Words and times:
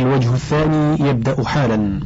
الوجه 0.00 0.34
الثاني 0.34 1.08
يبدأ 1.08 1.44
حالا. 1.44 2.00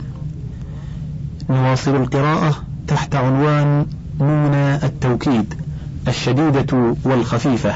نواصل 1.51 1.97
القراءة 1.97 2.55
تحت 2.89 3.15
عنوان 3.15 3.87
نون 4.21 4.55
التوكيد 4.55 5.55
الشديدة 6.09 6.95
والخفيفة. 7.05 7.75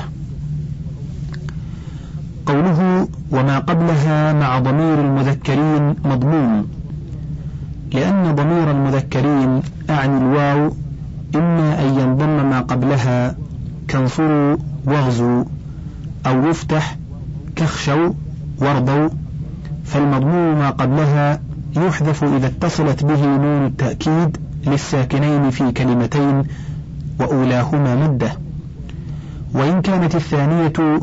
قوله 2.47 3.09
وما 3.31 3.59
قبلها 3.59 4.33
مع 4.33 4.59
ضمير 4.59 5.01
المذكرين 5.01 5.95
مضموم 6.05 6.67
لأن 7.93 8.35
ضمير 8.35 8.71
المذكرين 8.71 9.63
أعني 9.91 10.19
الواو 10.19 10.73
إما 11.35 11.81
أن 11.83 11.99
ينضم 11.99 12.51
ما 12.51 12.61
قبلها 12.61 13.37
كانصروا 13.89 14.57
واغزوا 14.85 15.45
أو 16.27 16.47
يفتح 16.47 16.97
كخشوا 17.57 18.13
وارضوا 18.61 19.09
فالمضموم 19.89 20.59
ما 20.59 20.71
قبلها 20.71 21.41
يحذف 21.77 22.25
إذا 22.25 22.47
اتصلت 22.47 23.05
به 23.05 23.27
نون 23.27 23.67
التأكيد 23.67 24.37
للساكنين 24.67 25.51
في 25.51 25.73
كلمتين 25.73 26.45
وأولاهما 27.21 27.95
مدة. 27.95 28.33
وإن 29.55 29.83
كانت 29.83 30.15
الثانية 30.15 31.01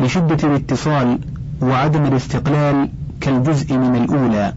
لشدة 0.00 0.48
الاتصال 0.48 1.18
وعدم 1.62 2.04
الاستقلال 2.04 2.88
كالجزء 3.20 3.76
من 3.76 3.96
الأولى 3.96 4.52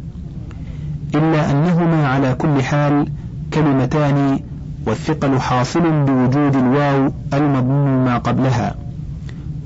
إلا 1.15 1.51
أنهما 1.51 2.07
على 2.07 2.33
كل 2.33 2.63
حال 2.63 3.07
كلمتان 3.53 4.39
والثقل 4.87 5.39
حاصل 5.39 5.81
بوجود 5.81 6.55
الواو 6.55 7.11
المضموم 7.33 8.05
ما 8.05 8.17
قبلها 8.17 8.75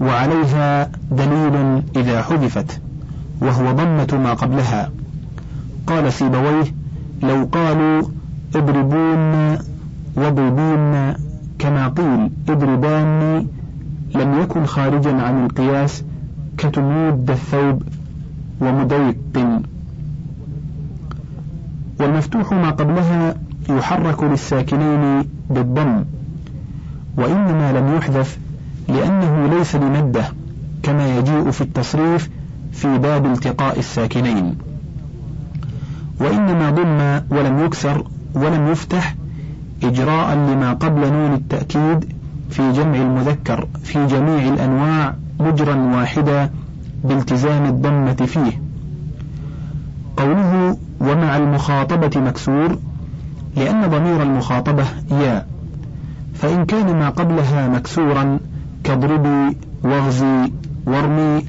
وعليها 0.02 0.92
دليل 1.12 1.84
إذا 1.96 2.22
حذفت. 2.22 2.80
وهو 3.42 3.72
ضمة 3.72 4.20
ما 4.24 4.34
قبلها. 4.34 4.92
قال 5.88 6.14
سيبويه 6.14 6.66
لو 7.24 7.50
قالوا 7.52 8.04
اضربون 8.56 9.58
واضربون 10.16 11.14
كما 11.60 11.88
قيل 11.88 12.30
اضربان 12.50 13.48
لم 14.16 14.40
يكن 14.42 14.66
خارجا 14.66 15.22
عن 15.22 15.46
القياس 15.46 16.04
كتمود 16.58 17.30
الثوب 17.32 17.84
ومضيق 18.62 19.16
والمفتوح 22.00 22.52
ما 22.54 22.70
قبلها 22.70 23.36
يحرك 23.70 24.24
للساكنين 24.24 25.24
بالضم 25.50 26.04
وإنما 27.18 27.72
لم 27.72 27.96
يحذف 27.96 28.38
لأنه 28.88 29.58
ليس 29.58 29.76
لمدة 29.76 30.24
كما 30.84 31.18
يجيء 31.18 31.52
في 31.52 31.62
التصريف 31.62 32.30
في 32.72 32.98
باب 32.98 33.26
التقاء 33.26 33.80
الساكنين. 33.80 34.56
وإنما 36.20 36.70
ضم 36.70 37.38
ولم 37.38 37.66
يكسر 37.66 38.04
ولم 38.34 38.68
يفتح 38.72 39.16
إجراء 39.84 40.36
لما 40.36 40.74
قبل 40.74 41.14
نون 41.14 41.34
التأكيد 41.34 42.14
في 42.50 42.72
جمع 42.72 42.96
المذكر 42.96 43.68
في 43.84 44.06
جميع 44.06 44.54
الأنواع 44.54 45.16
مجرا 45.40 45.76
واحدا 45.76 46.50
بالتزام 47.04 47.66
الضمة 47.66 48.14
فيه. 48.14 48.62
قوله 50.18 50.78
ومع 51.00 51.38
المخاطبة 51.38 52.22
مكسور 52.22 52.80
لأن 53.56 53.90
ضمير 53.90 54.24
المخاطبة 54.24 54.86
يا. 55.12 55.46
فإن 56.34 56.66
كان 56.66 57.00
ما 57.00 57.10
قبلها 57.10 57.68
مكسورا 57.68 58.40
كاضربي 58.84 59.58
واغزي 59.84 60.52
وارمي 60.86 61.46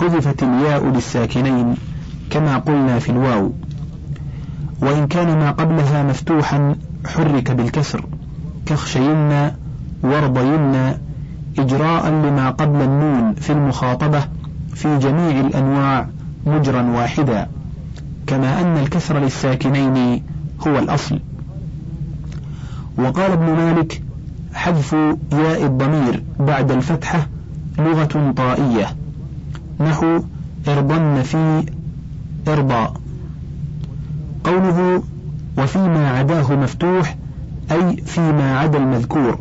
حذفت 0.00 0.42
الياء 0.42 0.86
للساكنين 0.86 1.74
كما 2.30 2.58
قلنا 2.58 2.98
في 2.98 3.12
الواو. 3.12 3.52
وإن 4.82 5.06
كان 5.06 5.38
ما 5.38 5.50
قبلها 5.50 6.02
مفتوحا 6.02 6.76
حرك 7.06 7.50
بالكسر. 7.50 8.04
كخشين 8.66 9.50
وارضين 10.02 10.94
إجراء 11.58 12.08
لما 12.08 12.50
قبل 12.50 12.82
النون 12.82 13.34
في 13.34 13.52
المخاطبة 13.52 14.24
في 14.74 14.98
جميع 14.98 15.40
الأنواع 15.40 16.08
مجرا 16.46 16.82
واحدا. 16.82 17.48
كما 18.26 18.60
أن 18.60 18.78
الكسر 18.78 19.18
للساكنين 19.18 20.22
هو 20.66 20.78
الأصل. 20.78 21.20
وقال 22.98 23.32
ابن 23.32 23.46
مالك 23.46 24.02
حذف 24.54 24.92
ياء 25.32 25.64
الضمير 25.64 26.22
بعد 26.40 26.70
الفتحة 26.70 27.26
لغة 27.78 28.32
طائية. 28.36 29.03
نحو 29.80 30.20
ارضن 30.68 31.22
في 31.22 31.64
ارضى 32.48 32.88
قوله 34.44 35.02
وفيما 35.58 36.10
عداه 36.10 36.52
مفتوح 36.56 37.16
أي 37.72 37.96
فيما 37.96 38.58
عدا 38.58 38.78
المذكور 38.78 39.38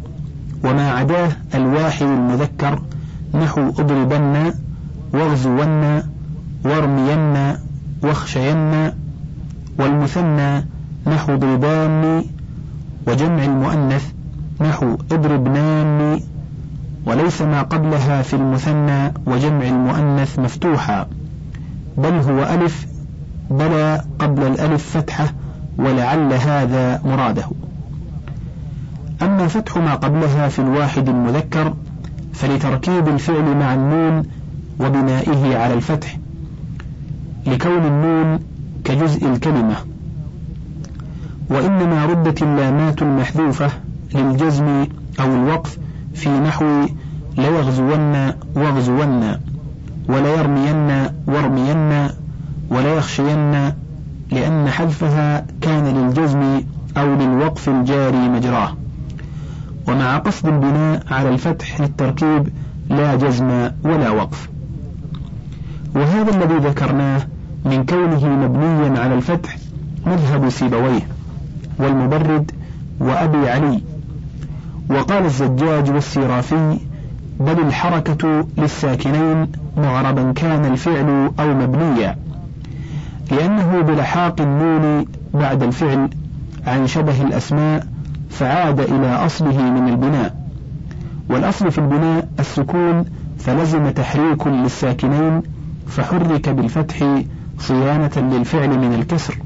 وما 0.64 0.92
عداه 0.92 1.32
الواحد 1.56 2.06
المذكر 2.06 2.82
نحو 3.34 3.62
أضربن 3.62 4.54
واغزون 5.14 6.02
وارمين 6.66 7.56
واخشين 8.04 8.92
والمثنى 9.80 10.66
نحو 11.08 11.36
ضربان 11.36 12.24
وجمع 13.08 13.44
المؤنث 13.44 14.12
نحو 14.62 14.98
أضربنان. 15.12 16.20
وليس 17.06 17.41
ما 17.41 17.62
قبلها 17.62 18.22
في 18.22 18.34
المثنى 18.34 19.14
وجمع 19.25 19.68
المؤنث 19.68 20.40
مفتوحا 20.40 21.08
بل 21.97 22.14
هو 22.14 22.44
ألف 22.44 22.88
بلى 23.52 24.02
قبل 24.19 24.44
الألف 24.44 24.97
فتحة 24.97 25.34
ولعل 25.78 26.34
هذا 26.34 27.02
مراده. 27.06 27.46
أما 29.22 29.47
فتح 29.47 29.78
ما 29.78 29.96
قبلها 29.96 30.47
في 30.47 30.59
الواحد 30.59 31.09
المذكر 31.09 31.74
فلتركيب 32.34 33.08
الفعل 33.08 33.58
مع 33.58 33.74
النون 33.74 34.24
وبنائه 34.80 35.58
على 35.58 35.74
الفتح 35.74 36.18
لكون 37.46 37.85
النون 37.85 38.40
كجزء 38.84 39.28
الكلمة. 39.28 39.75
وإنما 41.50 42.06
ردت 42.06 42.44
اللامات 42.44 43.02
المحذوفة 43.02 43.72
للجزم 44.16 44.88
أو 45.20 45.35
الوقف 45.35 45.78
في 46.13 46.29
نحو 46.29 46.66
ليغزون 47.38 48.31
واغزون 48.56 49.38
وليرمين 50.09 51.09
وارمين 51.28 52.07
وليخشين 52.69 53.74
لأن 54.31 54.69
حذفها 54.69 55.46
كان 55.62 55.84
للجزم 55.84 56.62
أو 56.97 57.13
للوقف 57.16 57.69
الجاري 57.69 58.29
مجراه. 58.29 58.75
ومع 59.88 60.18
قصد 60.18 60.47
البناء 60.47 61.03
على 61.12 61.29
الفتح 61.29 61.81
للتركيب 61.81 62.50
لا 62.90 63.16
جزم 63.16 63.69
ولا 63.84 64.09
وقف. 64.09 64.50
وهذا 65.96 66.35
الذي 66.35 66.68
ذكرناه 66.68 67.22
من 67.66 67.85
كونه 67.85 68.28
مبنيا 68.28 69.00
على 69.00 69.13
الفتح 69.13 69.57
مذهب 70.06 70.50
سيبويه 70.50 71.07
والمبرد 71.79 72.52
وأبي 73.00 73.50
علي. 73.50 73.81
وقال 74.90 75.26
الزجاج 75.26 75.92
والسيرافي 75.92 76.78
بل 77.40 77.60
الحركة 77.60 78.48
للساكنين 78.58 79.48
معربا 79.78 80.32
كان 80.32 80.66
الفعل 80.66 81.32
أو 81.40 81.54
مبنيا 81.54 82.16
لأنه 83.32 83.82
بلحاق 83.82 84.42
النون 84.42 85.06
بعد 85.34 85.64
الفعل 85.64 86.10
عن 86.68 86.88
شبه 86.88 87.22
الأسماء 87.22 87.88
فعاد 88.30 88.80
إلى 88.80 89.08
أصله 89.08 89.62
من 89.62 89.90
البناء. 89.90 90.36
والأصل 91.30 91.72
في 91.72 91.78
البناء 91.78 92.28
السكون 92.40 93.06
فلزم 93.40 93.90
تحريك 93.90 94.48
للساكنين 94.48 95.42
فحرك 95.88 96.50
بالفتح 96.50 96.98
صيانة 97.60 98.12
للفعل 98.18 98.70
من 98.79 98.94
الكسر. 98.94 99.38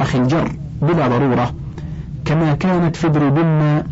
أخي 0.00 0.18
الجر 0.18 0.50
بلا 0.82 1.08
ضرورة 1.08 1.54
كما 2.24 2.54
كانت 2.54 2.96
في 2.96 3.06
اضربن 3.06 3.82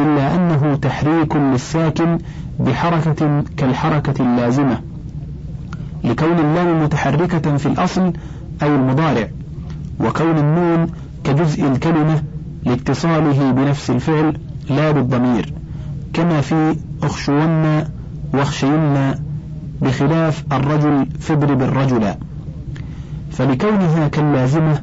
إلا 0.00 0.34
أنه 0.34 0.74
تحريك 0.76 1.36
للساكن 1.36 2.18
بحركة 2.60 3.44
كالحركة 3.56 4.22
اللازمة 4.22 4.80
لكون 6.04 6.38
اللام 6.38 6.82
متحركة 6.82 7.56
في 7.56 7.66
الأصل 7.66 8.12
أي 8.62 8.74
المضارع 8.74 9.28
وكون 10.00 10.38
النون 10.38 10.86
كجزء 11.24 11.66
الكلمة 11.68 12.22
لاتصاله 12.64 13.50
بنفس 13.52 13.90
الفعل 13.90 14.38
لا 14.70 14.90
بالضمير 14.90 15.52
كما 16.12 16.40
في 16.40 16.76
أخشون 17.02 17.84
واخشين 18.34 19.14
بخلاف 19.82 20.44
الرجل 20.52 21.06
فاضرب 21.20 21.62
الرجل. 21.62 22.14
فلكونها 23.30 24.08
كاللازمة 24.08 24.82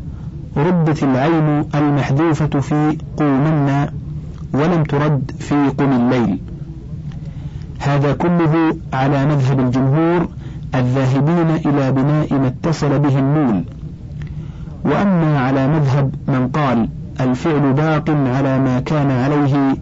ردت 0.58 1.04
العين 1.04 1.66
المحذوفة 1.76 2.60
في 2.60 2.98
قومن 3.18 3.88
ولم 4.54 4.84
ترد 4.84 5.32
في 5.40 5.70
قم 5.78 5.92
الليل. 5.92 6.40
هذا 7.80 8.14
كله 8.14 8.76
على 8.94 9.26
مذهب 9.26 9.60
الجمهور 9.60 10.28
الذاهبين 10.76 11.50
إلى 11.66 11.92
بناء 11.92 12.34
ما 12.34 12.48
اتصل 12.48 13.00
به 13.00 13.20
النون. 13.20 13.66
وأما 14.86 15.40
على 15.40 15.68
مذهب 15.68 16.16
من 16.28 16.48
قال 16.48 16.90
الفعل 17.22 17.74
باق 17.74 18.10
على 18.10 18.60
ما 18.60 18.80
كان 18.80 19.12
عليه 19.12 19.76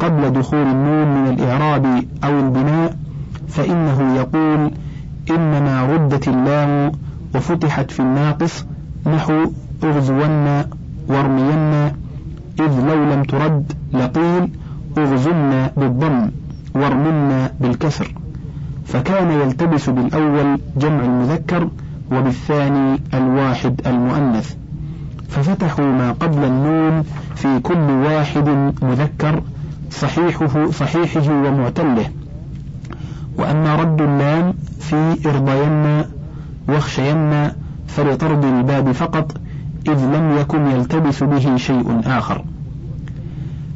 قبل 0.00 0.32
دخول 0.32 0.62
النون 0.62 1.08
من 1.08 1.30
الإعراب 1.30 2.04
أو 2.24 2.40
البناء 2.40 2.96
فإنه 3.48 4.16
يقول 4.16 4.70
إنما 5.30 5.86
ردت 5.86 6.28
اللام 6.28 6.92
وفتحت 7.34 7.90
في 7.90 8.00
الناقص 8.00 8.66
نحو 9.06 9.50
اغزون 9.84 10.62
وارمين 11.08 11.72
إذ 12.60 12.80
لو 12.88 13.04
لم 13.04 13.22
ترد 13.22 13.72
لقيل 13.92 14.48
اغزن 14.98 15.68
بالضم 15.76 16.30
وارمنا 16.74 17.50
بالكسر. 17.60 18.14
فكان 18.84 19.30
يلتبس 19.30 19.90
بالأول 19.90 20.58
جمع 20.76 21.04
المذكر 21.04 21.68
وبالثاني 22.12 23.00
الواحد 23.14 23.80
المؤنث. 23.86 24.54
ففتحوا 25.28 25.84
ما 25.84 26.12
قبل 26.12 26.44
النون 26.44 27.02
في 27.34 27.60
كل 27.60 27.90
واحد 27.90 28.48
مذكر 28.82 29.42
صحيحه 29.90 30.70
صحيحه 30.70 31.32
ومعتله. 31.32 32.10
وأما 33.38 33.76
رد 33.76 34.02
اللام 34.02 34.54
في 34.80 35.28
ارضين 35.28 36.04
واخشين 36.68 37.48
فلطرد 37.88 38.44
الباب 38.44 38.92
فقط 38.92 39.36
إذ 39.88 40.04
لم 40.04 40.38
يكن 40.40 40.66
يلتبس 40.66 41.22
به 41.22 41.56
شيء 41.56 42.00
آخر. 42.06 42.44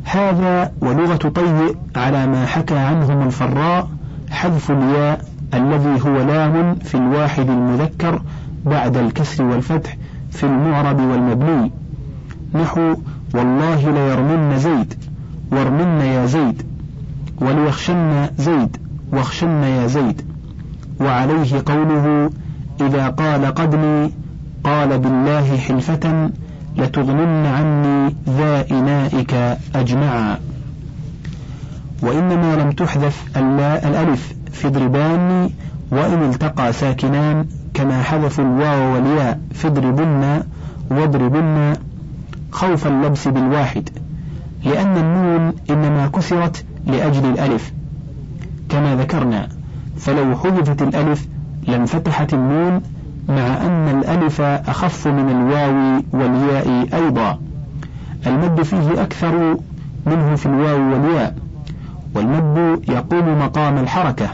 هذا 0.05 0.73
ولغة 0.81 1.17
طيء 1.17 1.77
على 1.97 2.27
ما 2.27 2.47
حكى 2.47 2.79
عنهم 2.79 3.27
الفراء 3.27 3.89
حذف 4.31 4.71
الياء 4.71 5.25
الذي 5.55 6.03
هو 6.03 6.23
لام 6.23 6.75
في 6.75 6.95
الواحد 6.95 7.51
المذكر 7.51 8.23
بعد 8.67 8.97
الكسر 8.97 9.45
والفتح 9.45 9.97
في 10.31 10.45
المعرب 10.45 11.01
والمبني. 11.01 11.71
نحو 12.55 12.95
والله 13.35 13.91
ليرمن 13.91 14.59
زيد 14.59 14.95
وارمن 15.53 16.01
يا 16.01 16.27
زيد 16.27 16.63
وليخشن 17.41 18.29
زيد 18.39 18.77
واخشن 19.13 19.63
يا 19.63 19.87
زيد. 19.87 20.23
وعليه 21.01 21.63
قوله 21.67 22.31
إذا 22.81 23.09
قال 23.09 23.47
قدني 23.47 24.11
قال 24.65 24.99
بالله 24.99 25.57
حلفة 25.57 26.31
لتغنن 26.77 27.47
عني 27.47 28.17
ذا 28.29 28.67
إنائك 28.71 29.35
أجمعا. 29.75 30.39
وإنما 32.03 32.57
لم 32.57 32.71
تحذف 32.73 33.25
الألف 33.37 34.35
في 34.53 34.69
ضربان 34.69 35.51
وإن 35.91 36.31
التقى 36.31 36.73
ساكنان 36.73 37.47
كما 37.75 38.03
حذفوا 38.03 38.45
الواو 38.45 38.95
والياء 38.95 39.41
في 39.53 39.67
اضربن 39.67 40.43
واضربن 40.91 41.73
خوف 42.51 42.87
اللبس 42.87 43.29
بالواحد. 43.29 43.89
لأن 44.65 44.97
النون 44.97 45.53
إنما 45.71 46.09
كسرت 46.09 46.65
لأجل 46.87 47.25
الألف. 47.25 47.73
كما 48.69 48.97
ذكرنا 48.97 49.49
فلو 49.99 50.37
حذفت 50.37 50.83
الألف 50.83 51.27
لانفتحت 51.67 52.35
النون 52.35 52.83
مع 53.29 53.67
أن 53.67 53.99
الألف 53.99 54.41
أخف 54.41 55.09
من 55.09 55.31
الواو 55.31 56.03
والياء 56.13 56.89
أيضا. 56.95 57.39
المد 58.27 58.63
فيه 58.63 59.03
أكثر 59.03 59.57
منه 60.07 60.35
في 60.37 60.47
الواو 60.47 60.93
والياء. 60.93 61.37
والمد 62.15 62.83
يقوم 62.89 63.39
مقام 63.39 63.79
الحركة. 63.79 64.29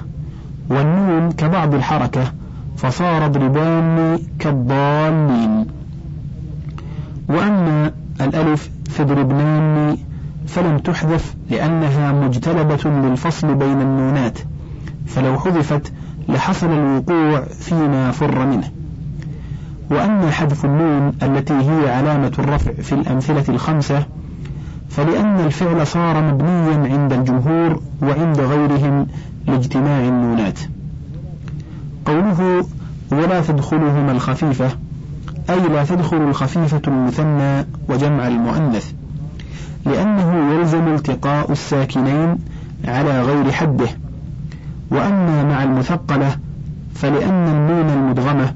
والنون 0.71 1.33
كبعض 1.33 1.75
الحركة 1.75 2.33
فصار 2.77 3.27
ضربان 3.27 4.19
كالضالين. 4.39 5.67
وأما 7.29 7.93
الألف 8.21 8.71
في 8.91 9.05
ضربنان 9.05 9.97
فلم 10.47 10.79
تحذف 10.79 11.35
لأنها 11.51 12.13
مجتلبة 12.13 12.91
للفصل 12.91 13.55
بين 13.55 13.81
النونات. 13.81 14.39
فلو 15.07 15.39
حذفت 15.39 15.93
لحصل 16.29 16.67
الوقوع 16.67 17.41
فيما 17.41 18.11
فر 18.11 18.47
منه. 18.47 18.71
وأما 19.91 20.31
حذف 20.31 20.65
النون 20.65 21.13
التي 21.23 21.55
هي 21.55 21.91
علامة 21.91 22.33
الرفع 22.39 22.73
في 22.73 22.93
الأمثلة 22.93 23.45
الخمسة 23.49 24.07
فلأن 24.91 25.41
الفعل 25.41 25.87
صار 25.87 26.23
مبنيا 26.23 26.93
عند 26.93 27.13
الجمهور 27.13 27.83
وعند 28.03 28.41
غيرهم 28.41 29.07
لاجتماع 29.47 30.09
النونات. 30.09 30.59
قوله 32.07 32.67
ولا 33.13 33.41
تدخلهما 33.41 34.13
الخفيفة 34.13 34.71
أي 35.51 35.69
لا 35.69 35.85
تدخل 35.85 36.17
الخفيفة 36.17 36.83
المثنى 36.89 37.67
وجمع 37.89 38.29
المؤنث 38.29 38.93
لأنه 39.87 40.55
يلزم 40.55 40.89
التقاء 40.95 41.53
الساكنين 41.53 42.39
على 42.85 43.23
غير 43.23 43.53
حده. 43.53 43.89
وأما 44.91 45.45
مع 45.45 45.63
المثقلة 45.63 46.37
فلأن 46.95 47.49
النون 47.49 47.91
المدغمة 47.91 48.55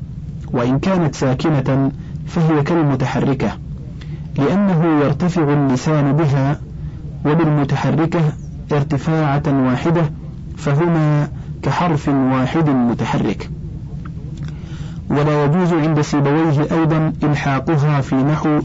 وإن 0.55 0.79
كانت 0.79 1.15
ساكنة 1.15 1.93
فهي 2.27 2.63
كالمتحركة 2.63 3.59
لأنه 4.39 5.05
يرتفع 5.05 5.53
اللسان 5.53 6.13
بها 6.13 6.61
وبالمتحركة 7.27 8.21
ارتفاعة 8.73 9.43
واحدة 9.47 10.11
فهما 10.57 11.29
كحرف 11.63 12.09
واحد 12.09 12.69
متحرك. 12.69 13.51
ولا 15.11 15.45
يجوز 15.45 15.73
عند 15.73 16.01
سيبويه 16.01 16.61
أيضا 16.73 17.13
إلحاقها 17.23 18.01
في 18.01 18.15
نحو 18.15 18.61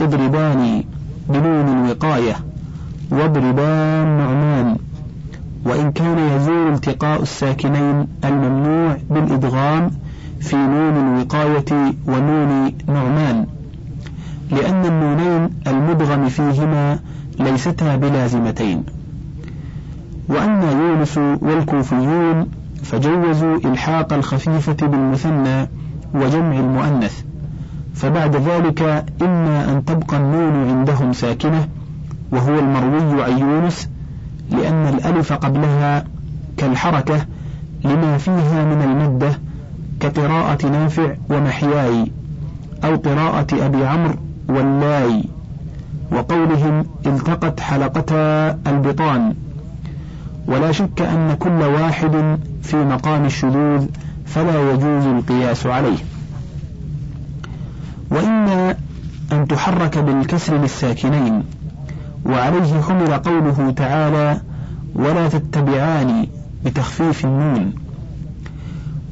اضربان 0.00 0.84
بنون 1.28 1.68
الوقاية 1.68 2.36
واضربان 3.10 4.18
نعمان. 4.18 4.76
وإن 5.64 5.92
كان 5.92 6.18
يزول 6.18 6.72
التقاء 6.72 7.22
الساكنين 7.22 8.06
الممنوع 8.24 8.96
بالإدغام 9.10 9.90
في 10.40 10.56
نون 10.56 10.96
الوقاية 10.96 11.94
ونون 12.06 12.72
نعمان 12.86 13.46
لأن 14.50 14.84
النونين 14.84 15.50
المدغم 15.66 16.28
فيهما 16.28 16.98
ليستا 17.40 17.96
بلازمتين. 17.96 18.82
وأما 20.28 20.72
يونس 20.72 21.18
والكوفيون 21.18 22.46
فجوزوا 22.82 23.56
إلحاق 23.56 24.12
الخفيفة 24.12 24.86
بالمثنى 24.86 25.68
وجمع 26.14 26.58
المؤنث. 26.58 27.22
فبعد 27.94 28.36
ذلك 28.36 29.04
إما 29.22 29.72
أن 29.72 29.84
تبقى 29.84 30.16
النون 30.16 30.68
عندهم 30.70 31.12
ساكنة 31.12 31.68
وهو 32.32 32.58
المروي 32.58 33.22
عن 33.24 33.38
يونس 33.38 33.88
لأن 34.50 34.86
الألف 34.94 35.32
قبلها 35.32 36.04
كالحركة 36.56 37.26
لما 37.84 38.18
فيها 38.18 38.64
من 38.64 38.82
المدة 38.82 39.38
كقراءة 40.00 40.66
نافع 40.66 41.14
ومحياي 41.30 42.12
أو 42.84 42.96
قراءة 42.96 43.66
أبي 43.66 43.86
عمرو 43.86 44.14
واللاي 44.48 45.24
وقولهم 46.12 46.84
التقت 47.06 47.60
حلقتا 47.60 48.50
البطان. 48.66 49.34
ولا 50.46 50.72
شك 50.72 51.00
أن 51.00 51.36
كل 51.38 51.62
واحد 51.62 52.38
في 52.62 52.76
مقام 52.76 53.24
الشذوذ 53.24 53.86
فلا 54.26 54.72
يجوز 54.72 55.06
القياس 55.06 55.66
عليه. 55.66 55.98
وإما 58.10 58.74
أن 59.32 59.48
تحرك 59.48 59.98
بالكسر 59.98 60.56
للساكنين 60.56 61.44
وعليه 62.26 62.80
حمل 62.80 63.12
قوله 63.14 63.70
تعالى 63.76 64.40
ولا 64.94 65.28
تتبعان 65.28 66.26
بتخفيف 66.64 67.24
النون 67.24 67.72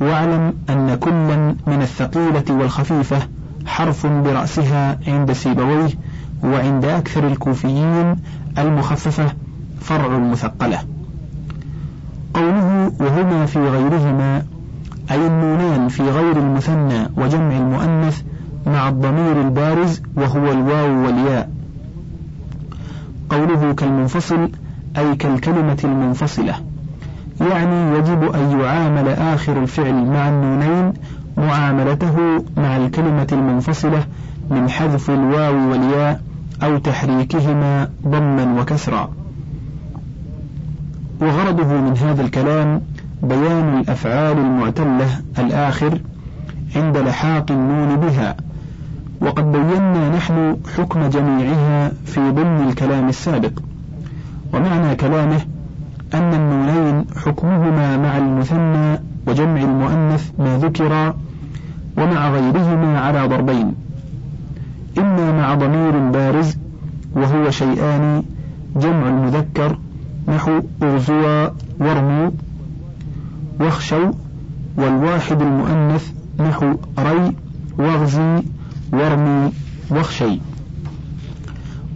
واعلم 0.01 0.55
أن 0.71 0.95
كلا 1.01 1.55
من 1.67 1.83
الثقيلة 1.83 2.45
والخفيفة 2.51 3.19
حرف 3.67 4.07
برأسها 4.07 4.99
عند 5.09 5.33
سيبويه 5.33 5.91
وعند 6.45 6.85
أكثر 6.85 7.27
الكوفيين 7.27 8.17
المخففة 8.59 9.27
فرع 9.81 10.17
المثقلة 10.17 10.79
قوله 12.35 12.93
وهما 13.01 13.47
في 13.47 13.59
غيرهما 13.59 14.43
أي 15.11 15.27
النونان 15.27 15.89
في 15.89 16.03
غير 16.03 16.37
المثنى 16.37 17.09
وجمع 17.17 17.57
المؤنث 17.57 18.23
مع 18.67 18.89
الضمير 18.89 19.41
البارز 19.41 20.03
وهو 20.17 20.53
الواو 20.53 21.07
والياء. 21.07 21.51
قوله 23.31 23.73
كالمنفصل 23.73 24.51
أي 24.99 25.17
كالكلمة 25.17 25.79
المنفصلة. 25.85 26.55
يعني 27.41 27.99
يجب 27.99 28.35
أن 28.35 28.61
يعامل 28.61 29.09
آخر 29.09 29.63
الفعل 29.63 29.95
مع 29.95 30.29
النونين 30.29 30.93
معاملته 31.37 32.45
مع 32.57 32.77
الكلمة 32.77 33.27
المنفصلة 33.33 34.05
من 34.51 34.71
حذف 34.71 35.11
الواو 35.11 35.71
والياء 35.71 36.21
أو 36.63 36.79
تحريكهما 36.79 37.89
ضما 38.07 38.61
وكسرا. 38.61 39.11
وغرضه 41.21 41.81
من 41.81 41.97
هذا 41.97 42.23
الكلام 42.23 42.83
بيان 43.23 43.79
الأفعال 43.79 44.39
المعتلة 44.39 45.21
الآخر 45.39 46.01
عند 46.77 46.97
لحاق 46.97 47.51
النون 47.51 47.97
بها 47.97 48.37
وقد 49.21 49.53
بينا 49.53 50.09
نحن 50.17 50.57
حكم 50.77 51.09
جميعها 51.09 51.93
في 52.05 52.31
ضمن 52.31 52.69
الكلام 52.69 53.09
السابق. 53.09 53.53
ومعنى 54.55 54.95
كلامه 54.95 55.41
أن 56.15 56.35
النونين 56.35 57.05
حكمهما 57.17 57.97
مع 57.97 58.17
المثنى 58.17 59.01
وجمع 59.27 59.61
المؤنث 59.61 60.31
ما 60.39 60.59
ذكر 60.59 61.15
ومع 61.99 62.31
غيرهما 62.31 63.01
على 63.01 63.27
ضربين. 63.29 63.75
إما 64.99 65.33
مع 65.33 65.55
ضمير 65.55 65.99
بارز 65.99 66.57
وهو 67.15 67.51
شيئان 67.51 68.23
جمع 68.77 69.09
المذكر 69.09 69.79
نحو 70.29 70.61
اغزوا 70.83 71.49
وارموا 71.81 72.31
واخشوا 73.61 74.13
والواحد 74.79 75.43
المؤنث 75.43 76.13
نحو 76.41 76.75
ري 76.99 77.33
واغزي 77.79 78.43
وارمي 78.93 79.53
واخشين. 79.91 80.41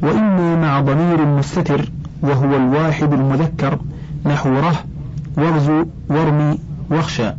وإما 0.03 0.57
مع 0.57 0.81
ضمير 0.81 1.27
مستتر 1.27 1.91
وهو 2.23 2.57
الواحد 2.57 3.13
المذكر 3.13 3.79
نحو 4.27 4.49
ره 4.49 4.75
واغز 5.37 5.85
وارم 6.09 6.59
واخش. 6.91 7.31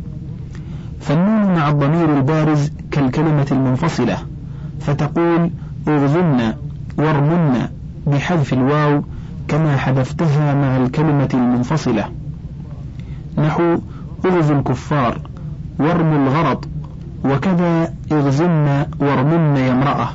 فالنون 1.00 1.54
مع 1.54 1.68
الضمير 1.68 2.16
البارز 2.16 2.70
كالكلمة 2.90 3.46
المنفصلة 3.52 4.18
فتقول 4.80 5.50
اغزن 5.88 6.54
وارمن 6.98 7.68
بحذف 8.06 8.52
الواو 8.52 9.02
كما 9.48 9.76
حذفتها 9.76 10.54
مع 10.54 10.76
الكلمة 10.76 11.28
المنفصلة. 11.34 12.04
نحو 13.38 13.78
اغزوا 14.24 14.56
الكفار 14.58 15.20
وارموا 15.78 16.26
الغرض 16.26 16.64
وكذا 17.24 17.94
اغزن 18.12 18.86
وارمن 19.00 19.56
يا 19.56 19.72
امرأة 19.72 20.08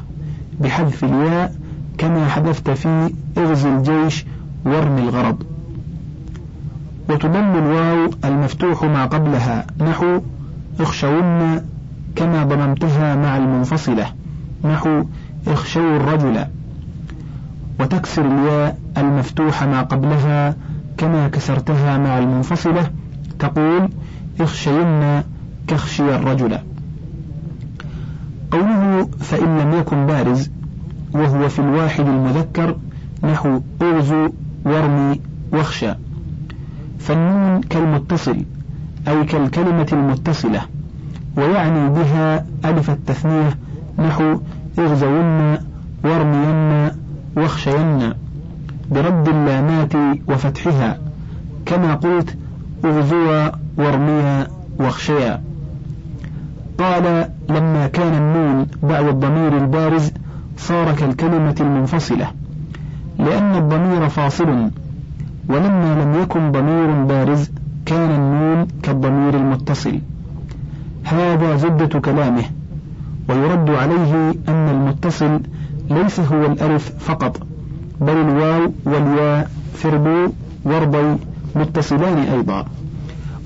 بحذف 0.59 1.03
الياء 1.03 1.55
كما 1.97 2.27
حذفت 2.27 2.69
في 2.69 3.13
اغزي 3.37 3.69
الجيش 3.69 4.25
وارمي 4.65 5.01
الغرض. 5.01 5.43
وتضم 7.09 7.55
الواو 7.55 8.09
المفتوح 8.25 8.83
ما 8.83 9.05
قبلها. 9.05 9.65
نحو 9.79 10.21
اخشون 10.79 11.61
كما 12.15 12.43
ضممتها 12.43 13.15
مع 13.15 13.37
المنفصلة. 13.37 14.05
نحو 14.63 15.03
اخشوا 15.47 15.97
الرجل. 15.97 16.45
وتكسر 17.79 18.25
الياء 18.25 18.77
المفتوح 18.97 19.63
ما 19.63 19.81
قبلها 19.81 20.55
كما 20.97 21.27
كسرتها 21.27 21.97
مع 21.97 22.17
المنفصلة. 22.19 22.91
تقول 23.39 23.89
اخشين 24.39 25.23
كاخشي 25.67 26.15
الرجل. 26.15 26.57
قوله 28.51 29.09
فإن 29.19 29.57
لم 29.59 29.79
يكن 29.79 30.05
بارز 30.05 30.49
وهو 31.13 31.49
في 31.49 31.59
الواحد 31.59 32.07
المذكر 32.07 32.75
نحو 33.23 33.61
اغز 33.81 34.29
وارم 34.65 35.21
واخش. 35.51 35.93
فالنون 37.07 37.61
كالمتصل 37.61 38.37
أي 39.07 39.25
كالكلمة 39.25 39.87
المتصلة 39.93 40.61
ويعني 41.37 41.89
بها 41.89 42.45
ألف 42.65 42.89
التثنية 42.89 43.57
نحو 43.99 44.39
اغزون 44.79 45.57
وارمين 46.03 46.91
واخشين 47.35 48.13
برد 48.91 49.27
اللامات 49.29 49.93
وفتحها 50.27 50.97
كما 51.65 51.95
قلت 51.95 52.37
اغزوا 52.85 53.49
وارميا 53.77 54.47
واخشيا. 54.79 55.41
قال 56.79 57.29
لما 57.49 57.87
كان 57.87 58.13
النون 58.13 58.67
بعد 58.83 59.05
الضمير 59.05 59.57
البارز 59.57 60.11
صار 60.57 60.93
كالكلمة 60.93 61.55
المنفصلة 61.61 62.31
لأن 63.19 63.55
الضمير 63.55 64.09
فاصل 64.09 64.69
ولما 65.49 66.03
لم 66.03 66.21
يكن 66.21 66.51
ضمير 66.51 66.91
بارز 67.03 67.51
كان 67.85 68.11
النون 68.11 68.67
كالضمير 68.83 69.35
المتصل. 69.35 69.99
هذا 71.03 71.55
زبدة 71.55 71.99
كلامه 71.99 72.43
ويرد 73.29 73.69
عليه 73.69 74.33
أن 74.49 74.69
المتصل 74.69 75.39
ليس 75.89 76.19
هو 76.19 76.45
الألف 76.45 76.91
فقط 76.99 77.37
بل 78.01 78.17
الواو 78.17 78.71
والياء 78.85 79.49
فربو 79.73 80.31
وارضي 80.65 81.17
متصلان 81.55 82.17
أيضا. 82.17 82.65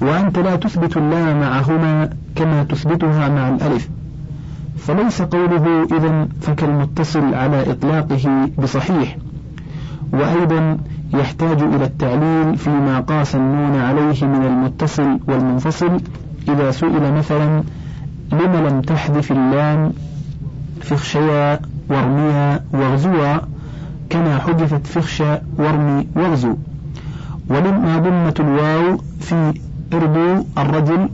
وأنت 0.02 0.40
لا 0.40 0.56
تثبت 0.56 0.98
اللام 0.98 1.40
معهما 1.40 2.10
كما 2.36 2.64
تثبتها 2.64 3.30
مع 3.30 3.50
الألف. 3.50 3.90
فليس 4.78 5.22
قوله 5.22 5.88
إذا 5.98 6.28
فكالمتصل 6.42 7.34
على 7.34 7.72
إطلاقه 7.72 8.50
بصحيح. 8.58 9.18
وأيضا 10.14 10.78
يحتاج 11.14 11.62
إلى 11.62 11.86
التعليل 11.86 12.58
فيما 12.58 13.00
قاس 13.00 13.36
النون 13.36 13.76
عليه 13.76 14.26
من 14.26 14.46
المتصل 14.46 15.20
والمنفصل. 15.28 16.02
إذا 16.50 16.72
سئل 16.72 17.14
مثلا 17.14 17.64
لم 18.32 18.68
لم 18.68 18.82
تحذف 18.82 19.32
اللام 19.32 19.92
فخشيا 20.82 21.60
وارميا 21.90 22.64
واغزوا 22.74 23.38
كما 24.10 24.40
حذفت 24.40 24.88
فخشى 24.88 25.38
وارمي 25.58 26.08
واغزو. 26.16 26.56
ولما 27.50 27.98
ضمت 27.98 28.40
الواو 28.40 28.98
في 29.20 29.54
ارضو 29.94 30.46
الرجل 30.58 31.10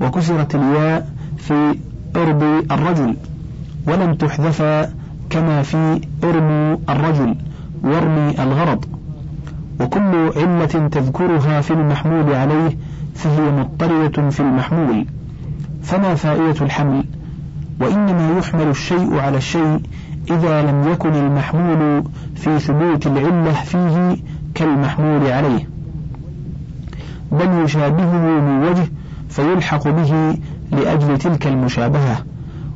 وكسرت 0.00 0.54
الياء 0.54 1.08
في 1.36 1.78
ارضي 2.16 2.66
الرجل. 2.70 3.16
ولم 3.86 4.14
تحذف 4.14 4.88
كما 5.30 5.62
في 5.62 6.00
ارموا 6.24 6.76
الرجل 6.88 7.34
وارمي 7.82 8.42
الغرض. 8.42 8.97
وكل 9.80 10.32
علة 10.36 10.88
تذكرها 10.88 11.60
في 11.60 11.70
المحمول 11.70 12.34
عليه 12.34 12.76
فهي 13.14 13.50
مضطردة 13.50 14.30
في 14.30 14.40
المحمول. 14.40 15.06
فما 15.82 16.14
فائدة 16.14 16.64
الحمل؟ 16.64 17.04
وإنما 17.80 18.38
يحمل 18.38 18.68
الشيء 18.68 19.18
على 19.18 19.36
الشيء 19.36 19.80
إذا 20.30 20.62
لم 20.62 20.88
يكن 20.92 21.14
المحمول 21.14 22.04
في 22.36 22.58
ثبوت 22.58 23.06
العلة 23.06 23.52
فيه 23.52 24.16
كالمحمول 24.54 25.26
عليه. 25.26 25.68
بل 27.32 27.64
يشابهه 27.64 28.40
من 28.40 28.64
وجه 28.64 28.88
فيلحق 29.28 29.88
به 29.88 30.38
لأجل 30.72 31.18
تلك 31.18 31.46
المشابهة. 31.46 32.24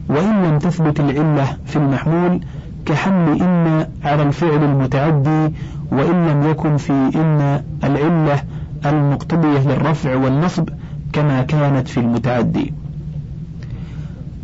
وإن 0.09 0.42
لم 0.42 0.59
تثبت 0.59 1.00
العلة 1.00 1.56
في 1.66 1.76
المحمول 1.76 2.40
كحمل 2.87 3.43
إن 3.43 3.87
على 4.05 4.23
الفعل 4.23 4.65
المتعدي 4.65 5.53
وإن 5.91 6.27
لم 6.29 6.51
يكن 6.51 6.77
في 6.77 6.93
إن 6.93 7.62
العلة 7.85 8.43
المقتضية 8.87 9.59
للرفع 9.69 10.17
والنصب 10.17 10.69
كما 11.12 11.43
كانت 11.43 11.89
في 11.89 12.01
المتعدي. 12.01 12.73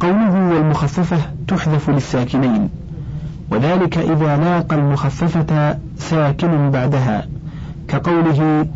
قوله 0.00 0.54
والمخففة 0.54 1.18
تحذف 1.48 1.90
للساكنين 1.90 2.68
وذلك 3.50 3.98
إذا 3.98 4.36
لاقى 4.36 4.76
المخففة 4.76 5.78
ساكن 5.98 6.70
بعدها 6.70 7.26
كقوله 7.88 8.66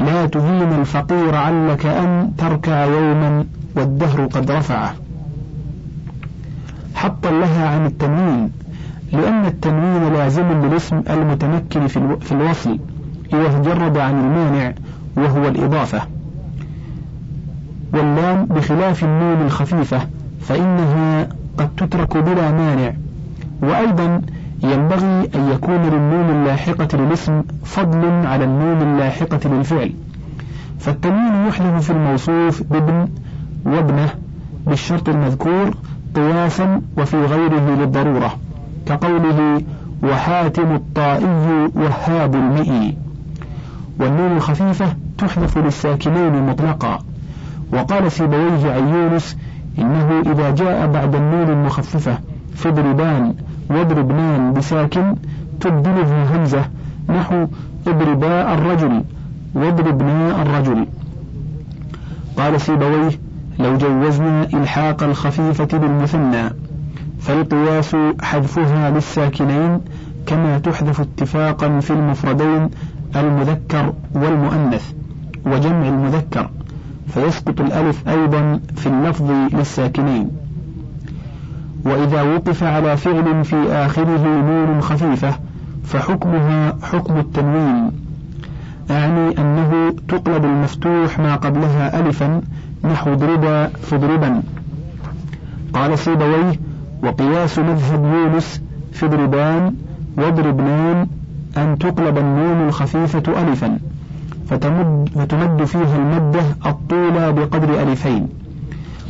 لا 0.00 0.26
تهين 0.26 0.72
الفقير 0.72 1.34
علك 1.34 1.86
أن 1.86 2.32
تركع 2.38 2.84
يوما 2.84 3.44
والدهر 3.76 4.26
قد 4.26 4.50
رفعه. 4.50 4.94
حطا 6.94 7.30
لها 7.30 7.68
عن 7.68 7.86
التنوين 7.86 8.50
لأن 9.12 9.44
التنوين 9.46 10.12
لازم 10.12 10.42
للاسم 10.62 11.02
المتمكن 11.10 11.86
في 12.20 12.32
الوصل 12.32 12.78
إذا 13.32 13.58
تجرد 13.58 13.98
عن 13.98 14.20
المانع 14.20 14.72
وهو 15.16 15.48
الإضافة. 15.48 16.02
واللام 17.94 18.44
بخلاف 18.44 19.04
النون 19.04 19.42
الخفيفة 19.46 20.00
فإنها 20.40 21.28
قد 21.58 21.68
تترك 21.76 22.16
بلا 22.16 22.50
مانع. 22.50 22.92
وأيضا 23.62 24.22
ينبغي 24.62 25.28
أن 25.34 25.50
يكون 25.52 25.82
للنون 25.82 26.30
اللاحقة 26.30 26.88
للاسم 26.98 27.42
فضل 27.64 28.26
على 28.26 28.44
النون 28.44 28.82
اللاحقة 28.82 29.40
للفعل. 29.48 29.92
فالتنوين 30.78 31.46
يحذف 31.48 31.84
في 31.84 31.90
الموصوف 31.90 32.62
بابن 32.62 33.08
وابنه 33.64 34.08
بالشرط 34.66 35.08
المذكور 35.08 35.74
قياسا 36.14 36.82
وفي 36.98 37.16
غيره 37.16 37.70
للضرورة. 37.80 38.36
كقوله 38.86 39.62
وحاتم 40.02 40.74
الطائي 40.74 41.70
وهاب 41.74 42.34
المئي. 42.34 42.96
والنون 44.00 44.36
الخفيفة 44.36 44.86
تحذف 45.18 45.58
للساكنين 45.58 46.46
مطلقا. 46.46 46.98
وقال 47.72 48.12
سيبويه 48.12 48.72
عن 48.72 48.88
يونس 48.88 49.36
إنه 49.78 50.22
إذا 50.26 50.50
جاء 50.50 50.86
بعد 50.86 51.14
النون 51.14 51.50
المخففة 51.50 52.18
فاضربان 52.54 53.34
واضربنان 53.70 54.52
بساكن 54.52 55.14
تبدله 55.60 56.36
همزة 56.36 56.64
نحو 57.08 57.46
اضربا 57.86 58.54
الرجل 58.54 59.04
واضربنا 59.54 60.42
الرجل. 60.42 60.86
قال 62.36 62.60
سيبويه 62.60 63.10
لو 63.58 63.76
جوزنا 63.76 64.44
إلحاق 64.54 65.02
الخفيفة 65.02 65.78
بالمثنى. 65.78 66.50
فالقياس 67.22 67.96
حذفها 68.22 68.90
للساكنين 68.90 69.80
كما 70.26 70.58
تحذف 70.58 71.00
اتفاقا 71.00 71.80
في 71.80 71.90
المفردين 71.90 72.70
المذكر 73.16 73.92
والمؤنث 74.14 74.92
وجمع 75.46 75.88
المذكر 75.88 76.50
فيسقط 77.08 77.60
الألف 77.60 78.08
أيضا 78.08 78.60
في 78.76 78.86
اللفظ 78.86 79.30
للساكنين. 79.52 80.30
وإذا 81.84 82.22
وقف 82.22 82.62
على 82.62 82.96
فعل 82.96 83.44
في 83.44 83.56
آخره 83.72 84.26
نون 84.26 84.80
خفيفة 84.80 85.34
فحكمها 85.84 86.76
حكم 86.82 87.18
التنوين 87.18 87.90
أعني 88.90 89.38
أنه 89.38 89.94
تقلب 90.08 90.44
المفتوح 90.44 91.18
ما 91.18 91.36
قبلها 91.36 92.00
ألفا 92.00 92.40
نحو 92.84 93.14
ضربا 93.14 93.66
فاضربا 93.66 94.42
قال 95.72 95.98
سيبويه 95.98 96.71
وقياس 97.02 97.58
مذهب 97.58 98.04
يونس 98.04 98.62
في 98.92 99.06
ضربان 99.06 99.74
واضربنان 100.16 101.06
أن 101.56 101.78
تقلب 101.78 102.18
النون 102.18 102.68
الخفيفة 102.68 103.42
ألفا 103.42 103.78
فتمد, 104.50 105.08
فتمد 105.14 105.64
فيها 105.64 105.96
المدة 105.96 106.40
الطولى 106.66 107.32
بقدر 107.32 107.82
ألفين. 107.82 108.28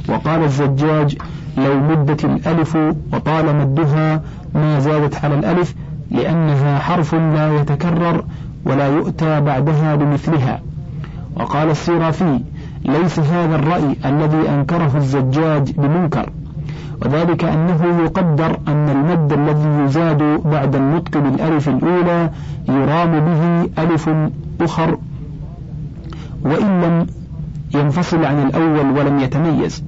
وقال 0.09 0.45
الزجاج 0.45 1.17
لو 1.59 1.81
مدت 1.81 2.25
الألف 2.25 2.77
وطال 3.13 3.57
مدها 3.57 4.23
ما 4.55 4.81
زادت 4.81 5.25
على 5.25 5.35
الألف 5.35 5.75
لأنها 6.11 6.79
حرف 6.79 7.15
لا 7.15 7.61
يتكرر 7.61 8.25
ولا 8.65 8.87
يؤتى 8.87 9.41
بعدها 9.41 9.95
بمثلها. 9.95 10.61
وقال 11.37 11.71
السيرافي 11.71 12.41
ليس 12.85 13.19
هذا 13.19 13.55
الرأي 13.55 13.97
الذي 14.05 14.49
أنكره 14.49 14.97
الزجاج 14.97 15.73
بمنكر. 15.73 16.31
وذلك 17.05 17.45
أنه 17.45 18.03
يقدر 18.05 18.59
أن 18.69 18.89
المد 18.89 19.33
الذي 19.33 19.85
يزاد 19.85 20.41
بعد 20.45 20.77
النطق 20.77 21.19
بالألف 21.19 21.69
الأولى 21.69 22.31
يرام 22.69 23.21
به 23.21 23.71
ألف 23.83 24.11
أخر 24.61 24.99
وإن 26.45 26.81
لم 26.81 27.07
ينفصل 27.75 28.25
عن 28.25 28.43
الأول 28.47 28.99
ولم 28.99 29.19
يتميز. 29.19 29.85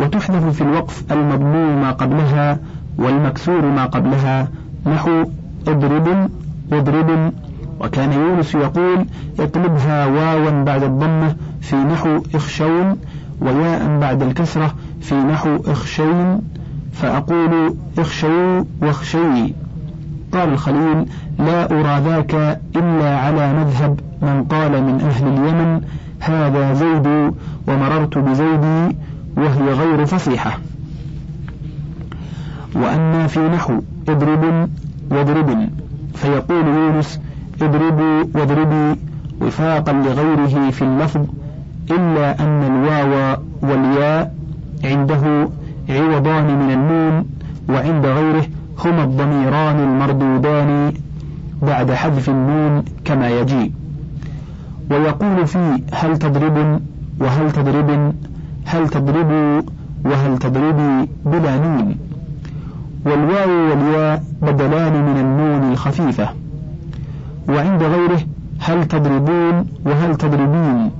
وتحذف 0.00 0.44
في 0.56 0.60
الوقف 0.60 1.12
المضموم 1.12 1.80
ما 1.80 1.92
قبلها 1.92 2.58
والمكسور 2.98 3.62
ما 3.66 3.86
قبلها 3.86 4.48
نحو 4.86 5.24
اضرب 5.68 6.30
اضرب. 6.72 7.32
وكان 7.80 8.12
يونس 8.12 8.54
يقول 8.54 9.06
اقلبها 9.38 10.06
واوا 10.06 10.64
بعد 10.64 10.82
الضمة 10.82 11.36
في 11.60 11.76
نحو 11.76 12.22
اخشون 12.34 12.96
وياء 13.40 13.98
بعد 14.00 14.22
الكسرة 14.22 14.74
في 15.00 15.14
نحو 15.14 15.56
اخشين 15.66 16.40
فأقول 16.92 17.74
اخشوا 17.98 18.64
واخشي 18.82 19.54
قال 20.32 20.48
الخليل 20.52 21.06
لا 21.38 21.70
أرى 21.70 22.04
ذاك 22.04 22.60
إلا 22.76 23.18
على 23.18 23.52
مذهب 23.52 24.00
من 24.22 24.44
قال 24.44 24.82
من 24.82 25.00
أهل 25.00 25.26
اليمن 25.26 25.80
هذا 26.20 26.74
زيد 26.74 27.32
ومررت 27.68 28.18
بزيدي 28.18 28.96
وهي 29.36 29.72
غير 29.72 30.06
فصيحة. 30.06 30.58
وأما 32.74 33.26
في 33.26 33.40
نحو 33.40 33.80
اضرب 34.08 34.68
واضرب 35.10 35.68
فيقول 36.14 36.66
يونس 36.66 37.20
اضربوا 37.62 38.24
واضربي 38.34 39.00
وفاقا 39.40 39.92
لغيره 39.92 40.70
في 40.70 40.82
اللفظ 40.82 41.20
إلا 41.90 42.40
أن 42.40 42.62
الواو 42.62 43.36
والياء 43.62 44.34
عنده 44.84 45.48
عوضان 45.88 46.58
من 46.58 46.70
النون 46.72 47.24
وعند 47.68 48.06
غيره 48.06 48.46
هما 48.84 49.04
الضميران 49.04 49.80
المردودان 49.80 50.92
بعد 51.62 51.92
حذف 51.92 52.28
النون 52.28 52.84
كما 53.04 53.30
يجي. 53.30 53.72
ويقول 54.90 55.46
في 55.46 55.82
هل 55.92 56.18
تضربن 56.18 56.80
وهل 57.20 57.52
تضربن 57.52 58.14
هل 58.66 58.88
تضربوا 58.88 59.62
وهل 60.04 60.38
تضربي 60.38 61.08
بلا 61.24 61.56
نون. 61.56 61.96
والواو 63.06 63.50
والياء 63.70 64.24
بدلان 64.42 64.92
من 64.92 65.20
النون 65.20 65.72
الخفيفة. 65.72 66.28
وعند 67.48 67.82
غيره 67.82 68.20
هل 68.60 68.84
تضربون 68.84 69.66
وهل 69.86 70.16
تضربين. 70.16 70.90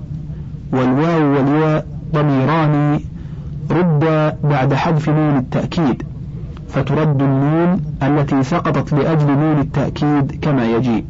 والواو 0.72 1.22
والياء 1.34 1.86
ضميران 2.14 3.00
رد 3.70 4.34
بعد 4.44 4.74
حذف 4.74 5.08
نون 5.08 5.36
التأكيد 5.36 6.02
فترد 6.68 7.22
النون 7.22 7.80
التي 8.02 8.42
سقطت 8.42 8.92
لأجل 8.92 9.26
نون 9.26 9.58
التأكيد 9.60 10.38
كما 10.42 10.70
يجيء 10.70 11.04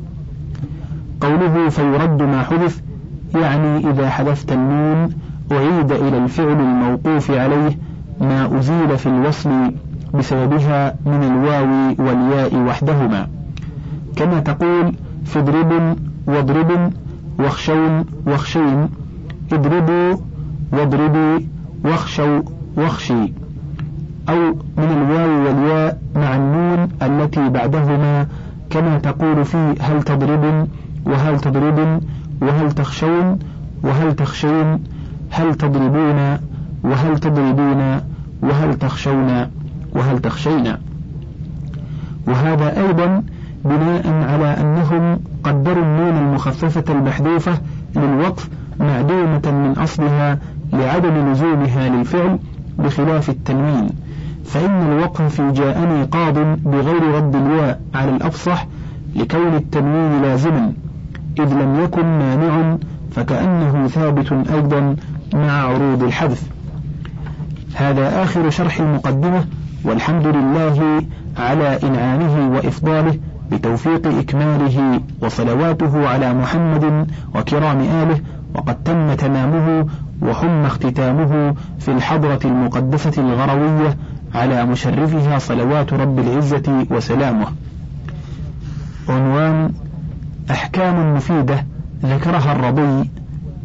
قوله 1.21 1.69
فيرد 1.69 2.23
ما 2.23 2.43
حذف 2.43 2.83
يعني 3.35 3.91
إذا 3.91 4.11
حذفت 4.11 4.53
النون 4.53 5.11
أعيد 5.53 5.93
إلى 5.93 6.19
الفعل 6.19 6.61
الموقوف 6.61 7.31
عليه 7.31 7.79
ما 8.21 8.59
أزيل 8.59 8.99
في 8.99 9.07
الوصل 9.07 9.51
بسببها 10.15 10.95
من 11.07 11.23
الواو 11.23 11.95
والياء 12.07 12.57
وحدهما. 12.57 13.29
كما 14.17 14.41
تقول 14.41 14.93
فاضرب 15.25 15.97
واضرب 16.27 16.93
واخشون 17.39 18.05
واخشين 18.27 18.89
اضربوا 19.53 20.17
واضربي 20.73 21.49
واخشوا 21.85 22.43
واخشي. 22.77 23.33
أو 24.29 24.55
من 24.77 24.85
الواو 24.85 25.45
والياء 25.47 25.99
مع 26.15 26.37
النون 26.37 26.89
التي 27.03 27.49
بعدهما 27.49 28.27
كما 28.71 28.99
تقول 28.99 29.45
في 29.45 29.75
هل 29.81 30.03
تضرب 30.03 30.69
وهل 31.07 31.41
تضرب 31.41 32.01
وهل 32.43 32.73
تخشون 32.73 33.39
وهل 33.83 34.15
تخشين 34.17 34.81
هل 35.31 35.55
تضربون 35.55 36.39
وهل 36.85 37.19
تضربون 37.19 38.01
وهل 38.43 38.75
تخشون 38.79 39.47
وهل 39.93 40.19
تخشين 40.19 40.73
وهذا 42.27 42.81
أيضا 42.87 43.23
بناء 43.65 44.07
على 44.07 44.47
أنهم 44.61 45.19
قدروا 45.45 45.85
النون 45.85 46.17
المخففة 46.17 46.85
المحذوفة 46.95 47.59
للوقف 47.97 48.49
معدومة 48.81 49.43
من 49.47 49.75
أصلها 49.79 50.39
لعدم 50.73 51.33
لزومها 51.33 51.89
للفعل 51.89 52.39
بخلاف 52.79 53.31
التنوين 53.31 53.89
فإن 54.45 54.93
الوقف 54.93 55.23
في 55.23 55.53
جاءني 55.53 56.05
قاض 56.05 56.35
بغير 56.65 57.03
رد 57.03 57.37
الياء 57.37 57.81
على 57.95 58.11
الأفصح 58.11 58.67
لكون 59.17 59.55
التنوين 59.55 60.23
لازما 60.23 60.73
إذ 61.39 61.53
لم 61.55 61.81
يكن 61.85 62.05
مانع 62.07 62.77
فكأنه 63.13 63.87
ثابت 63.89 64.33
أيضا 64.53 64.97
مع 65.35 65.53
عروض 65.53 66.03
الحذف. 66.03 66.43
هذا 67.75 68.23
آخر 68.23 68.51
شرح 68.51 68.81
المقدمة 68.81 69.45
والحمد 69.85 70.27
لله 70.27 71.03
على 71.39 71.79
إنعامه 71.83 72.51
وإفضاله 72.57 73.19
بتوفيق 73.53 74.07
إكماله 74.19 75.01
وصلواته 75.23 76.09
على 76.09 76.35
محمد 76.35 77.07
وكرام 77.35 77.81
آله 77.81 78.21
وقد 78.55 78.83
تم 78.83 79.15
تمامه 79.15 79.87
وحم 80.23 80.65
اختتامه 80.65 81.55
في 81.79 81.89
الحضرة 81.89 82.41
المقدسة 82.45 83.23
الغروية 83.23 83.97
على 84.35 84.65
مشرفها 84.65 85.39
صلوات 85.39 85.93
رب 85.93 86.19
العزة 86.19 86.87
وسلامه. 86.91 87.47
عنوان 89.09 89.73
أحكام 90.51 91.15
مفيدة 91.15 91.65
ذكرها 92.05 92.53
الرضي 92.53 93.11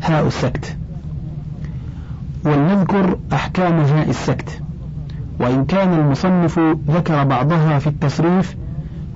هاء 0.01 0.27
السكت. 0.27 0.77
ولنذكر 2.45 3.17
أحكام 3.33 3.79
هاء 3.79 4.09
السكت. 4.09 4.61
وإن 5.39 5.65
كان 5.65 5.93
المصنف 5.93 6.59
ذكر 6.89 7.23
بعضها 7.23 7.79
في 7.79 7.87
التصريف 7.87 8.55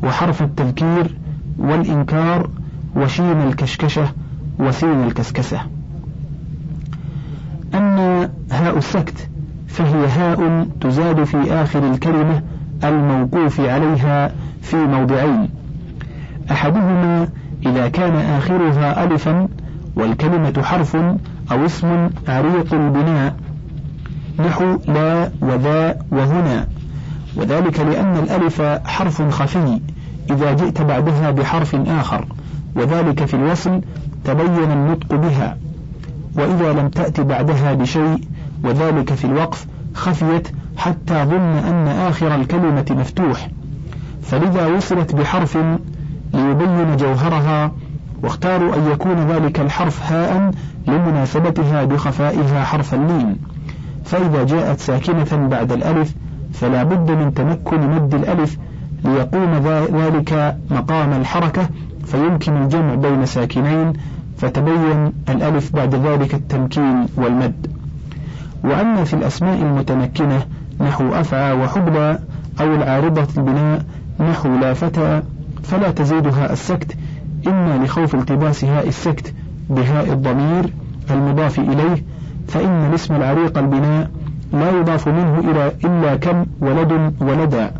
وحرف 0.04 0.42
التذكير 0.42 1.18
والإنكار 1.58 2.50
وشين 2.96 3.42
الكشكشة 3.42 4.08
وسين 4.60 5.04
الكسكسة. 5.04 5.62
أما 7.76 8.30
هاء 8.52 8.78
السكت 8.78 9.30
فهي 9.68 10.08
هاء 10.08 10.68
تزاد 10.82 11.24
في 11.24 11.54
آخر 11.54 11.92
الكلمة 11.92 12.42
الموقوف 12.84 13.60
عليها 13.60 14.32
في 14.62 14.76
موضعين. 14.76 15.50
أحدهما 16.52 17.28
إذا 17.66 17.90
كان 17.90 18.16
آخرها 18.16 19.04
ألفا 19.04 19.48
والكلمة 19.96 20.64
حرف 20.64 20.96
أو 21.52 21.66
اسم 21.66 22.10
عريق 22.28 22.74
البناء. 22.74 23.36
نحو 24.40 24.78
لا 24.88 25.30
وذا 25.42 26.00
وهنا. 26.12 26.68
وذلك 27.36 27.80
لأن 27.80 28.18
الألف 28.18 28.62
حرف 28.86 29.22
خفي 29.22 29.80
إذا 30.30 30.54
جئت 30.54 30.82
بعدها 30.82 31.32
بحرف 31.32 31.76
آخر. 31.76 32.28
وذلك 32.76 33.26
في 33.26 33.34
الوصل 33.34 33.82
تبين 34.26 34.72
النطق 34.72 35.16
بها 35.16 35.58
وإذا 36.38 36.74
لم 36.74 36.90
تأت 36.90 37.20
بعدها 37.22 37.74
بشيء 37.74 38.22
وذلك 38.64 39.14
في 39.14 39.26
الوقف 39.26 39.66
خفيت 39.94 40.48
حتى 40.78 41.24
ظن 41.24 41.58
أن 41.68 41.88
آخر 41.88 42.36
الكلمة 42.36 42.86
مفتوح. 42.90 43.50
فلذا 44.22 44.68
وصلت 44.68 45.16
بحرف 45.16 45.58
ليبين 46.34 46.98
جوهرها 46.98 47.72
واختاروا 48.24 48.76
أن 48.76 48.92
يكون 48.92 49.16
ذلك 49.16 49.60
الحرف 49.60 50.12
هاء 50.12 50.52
لمناسبتها 50.88 51.84
بخفائها 51.84 52.64
حرف 52.64 52.94
اللين. 52.94 53.38
فإذا 54.06 54.44
جاءت 54.44 54.80
ساكنة 54.80 55.48
بعد 55.48 55.72
الألف 55.72 56.16
فلا 56.54 56.84
بد 56.84 57.12
من 57.12 57.34
تمكن 57.34 57.80
مد 57.90 58.14
الألف 58.14 58.58
ليقوم 59.06 59.54
ذلك 59.94 60.58
مقام 60.72 61.14
الحركة 61.14 61.70
فيمكن 62.06 62.58
الجمع 62.58 62.96
بين 62.96 63.26
ساكنين 63.26 63.94
فتبين 64.38 65.14
الألف 65.30 65.76
بعد 65.76 65.96
ذلك 65.96 66.34
التمكين 66.34 67.06
والمد. 67.18 67.68
وأما 68.64 69.04
في 69.04 69.14
الأسماء 69.14 69.62
المتمكنة 69.62 70.46
نحو 70.82 71.14
أفعى 71.14 71.54
وحبلى 71.54 72.20
أو 72.62 72.76
العارضة 72.76 73.28
البناء 73.38 73.86
نحو 74.20 74.50
لا 74.50 74.74
فتى 74.74 75.22
فلا 75.64 75.92
تزيدها 75.92 76.54
السكت 76.54 76.98
إما 77.48 77.86
لخوف 77.86 78.16
التباس 78.16 78.64
هاء 78.66 78.88
السكت 78.88 79.34
بهاء 79.70 80.14
الضمير 80.14 80.70
المضاف 81.12 81.60
إليه 81.60 82.04
فإن 82.48 82.86
الاسم 82.90 83.16
العريق 83.16 83.58
البناء 83.58 84.12
لا 84.54 84.70
يضاف 84.70 85.08
منه 85.08 85.40
إلى 85.40 85.72
إلا 85.86 86.16
كم 86.16 86.46
ولد 86.62 87.14
ولدا. 87.22 87.72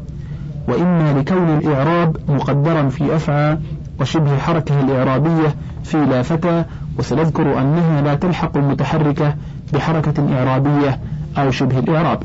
وإما 0.68 1.14
لكون 1.20 1.58
الإعراب 1.58 2.18
مقدرا 2.30 2.90
في 2.90 3.16
أفعى 3.16 3.58
وشبه 4.00 4.38
حركة 4.38 4.80
الإعرابية 4.80 5.56
في 5.84 5.98
لا 6.06 6.22
فتى 6.22 6.64
وسنذكر 7.00 7.62
أنها 7.62 8.02
لا 8.02 8.16
تلحق 8.16 8.58
المتحركة 8.58 9.36
بحركة 9.74 10.38
إعرابية 10.38 11.00
أو 11.38 11.52
شبه 11.52 11.80
الإعراب. 11.80 12.24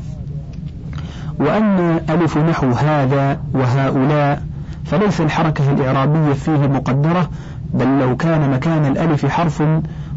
وأن 1.39 1.99
ألف 2.09 2.37
نحو 2.37 2.71
هذا 2.71 3.39
وهؤلاء 3.53 4.43
فليس 4.85 5.21
الحركة 5.21 5.71
الإعرابية 5.71 6.33
فيه 6.33 6.51
مقدرة 6.67 7.29
بل 7.73 7.99
لو 7.99 8.17
كان 8.17 8.49
مكان 8.51 8.85
الألف 8.85 9.25
حرف 9.25 9.63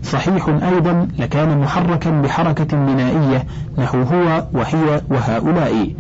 صحيح 0.03 0.49
أيضا 0.49 1.09
لكان 1.19 1.59
محركا 1.61 2.11
بحركة 2.11 2.77
بنائية 2.77 3.45
نحو 3.79 4.03
هو 4.03 4.45
وهي 4.53 5.01
وهؤلاء. 5.11 5.95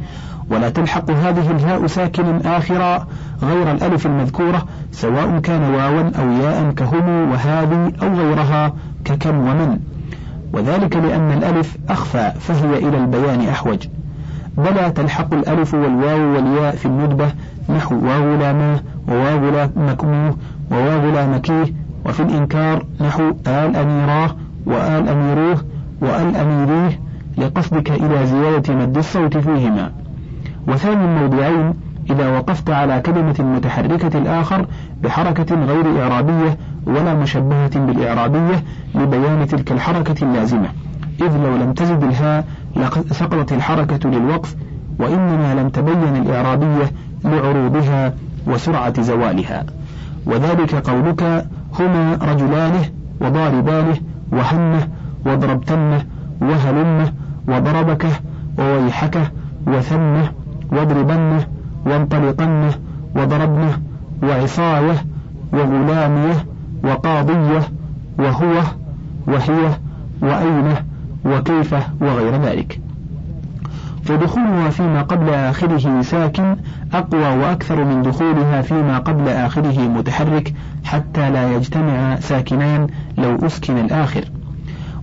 ولا 0.51 0.69
تلحق 0.69 1.11
هذه 1.11 1.51
الهاء 1.51 1.87
ساكن 1.87 2.37
آخرا 2.47 3.07
غير 3.43 3.71
الألف 3.73 4.07
المذكورة 4.07 4.67
سواء 4.93 5.39
كان 5.39 5.75
واوا 5.75 6.11
أو 6.19 6.31
ياء 6.31 6.71
كهم 6.71 7.31
وهذه 7.31 7.93
أو 8.03 8.15
غيرها 8.15 8.73
ككم 9.05 9.37
ومن. 9.39 9.79
وذلك 10.53 10.97
لأن 10.97 11.33
الألف 11.33 11.77
أخفى 11.89 12.33
فهي 12.41 12.79
إلى 12.79 12.97
البيان 12.97 13.49
أحوج. 13.49 13.89
بلا 14.59 14.89
تلحق 14.89 15.35
الألف 15.35 15.75
والواو 15.75 16.35
والياء 16.35 16.77
في 16.77 16.87
الندبة 16.87 17.33
نحو 17.69 17.95
واو 17.95 18.35
لا 18.35 18.53
ما 18.53 18.81
وواو 19.09 19.51
لا 19.51 19.71
مكموه 19.77 20.37
وواو 20.71 21.11
لا 21.11 21.27
مكيه 21.27 21.75
وفي 22.07 22.21
الإنكار 22.21 22.87
نحو 23.01 23.23
آل 23.47 23.77
أميراه 23.77 24.37
وآل 24.67 25.09
أميروه 25.09 25.65
وآل 26.01 26.37
أميريه 26.37 27.01
لقصدك 27.39 27.91
إلى 27.91 28.27
زيادة 28.27 28.75
مد 28.75 28.97
الصوت 28.99 29.37
فيهما. 29.37 30.04
وثاني 30.69 31.05
الموضعين 31.05 31.75
إذا 32.11 32.29
وقفت 32.29 32.71
على 32.71 33.01
كلمة 33.01 33.35
متحركة 33.57 34.19
الآخر 34.19 34.67
بحركة 35.03 35.65
غير 35.65 36.03
إعرابية 36.03 36.59
ولا 36.87 37.15
مشبهة 37.15 37.79
بالإعرابية 37.87 38.65
لبيان 38.95 39.47
تلك 39.47 39.73
الحركة 39.73 40.25
اللازمة. 40.25 40.69
إذ 41.21 41.37
لو 41.37 41.57
لم 41.57 41.73
تزد 41.73 42.03
الهاء 42.03 42.45
سقطت 43.11 43.53
الحركة 43.53 44.11
للوقف 44.11 44.57
وإنما 44.99 45.55
لم 45.55 45.69
تبين 45.69 46.17
الإعرابية 46.17 46.93
لعروضها 47.25 48.15
وسرعة 48.47 49.03
زوالها. 49.03 49.65
وذلك 50.27 50.75
قولك 50.75 51.47
هما 51.79 52.19
رجلانه 52.23 52.85
وضاربانه 53.21 53.97
وهنه 54.33 54.89
وضربتنه 55.27 56.05
وهلمه 56.41 57.13
وضربكه 57.49 58.11
وويحكه 58.59 59.31
وثمه 59.67 60.29
واضربنه 60.75 61.47
وانطلقنه 61.87 62.75
وضربنه 63.17 63.79
وعصايه 64.23 65.05
وغلاميه 65.53 66.47
وقاضيه 66.85 67.63
وهو 68.19 68.63
وهي 69.27 69.71
وأينه 70.23 70.77
وكيف 71.25 71.75
وغير 72.01 72.43
ذلك. 72.43 72.81
فدخولها 74.05 74.71
فيما 74.71 75.03
قبل 75.03 75.29
آخره 75.31 76.03
ساكن 76.03 76.57
أقوى 76.95 77.37
وأكثر 77.37 77.85
من 77.85 78.03
دخولها 78.03 78.63
فيما 78.63 78.99
قبل 78.99 79.29
آخره 79.29 79.89
متحرك 79.89 80.55
حتى 80.85 81.31
لا 81.31 81.53
يجتمع 81.53 82.21
ساكنان 82.21 82.87
لو 83.19 83.47
أسكن 83.47 83.79
الآخر. 83.79 84.25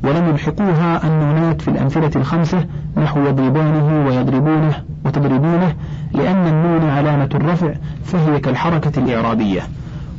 ولم 0.04 0.30
يلحقوها 0.30 1.08
النونات 1.08 1.62
في 1.62 1.68
الأمثلة 1.68 2.12
الخمسة 2.16 2.66
نحو 2.98 3.20
يضربانه 3.20 4.08
ويضربونه 4.08 4.84
وتضربونه 5.06 5.76
لأن 6.14 6.48
النون 6.48 6.90
علامة 6.90 7.30
الرفع 7.36 7.74
فهي 8.04 8.40
كالحركة 8.40 9.00
الإعرابية. 9.00 9.62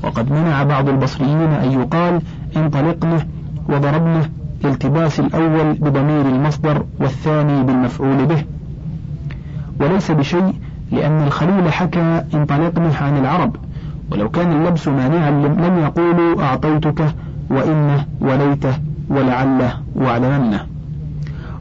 وقد 0.03 0.33
منع 0.33 0.62
بعض 0.62 0.88
البصريين 0.88 1.53
أن 1.53 1.73
يقال 1.73 2.21
انطلقنه 2.57 3.27
وضربنه 3.68 4.29
التباس 4.64 5.21
الأول 5.21 5.73
بضمير 5.73 6.27
المصدر 6.27 6.85
والثاني 7.01 7.62
بالمفعول 7.64 8.27
به. 8.27 8.45
وليس 9.81 10.11
بشيء 10.11 10.55
لأن 10.92 11.23
الخليل 11.27 11.73
حكى 11.73 12.23
انطلقنه 12.35 12.97
عن 13.01 13.16
العرب. 13.16 13.57
ولو 14.12 14.29
كان 14.29 14.53
اللبس 14.53 14.88
مانعا 14.88 15.31
لم 15.31 15.79
يقولوا 15.79 16.42
أعطيتك 16.42 17.14
وإنه 17.51 18.05
وليته 18.21 18.75
ولعله 19.12 19.72
واعلمنه 19.94 20.66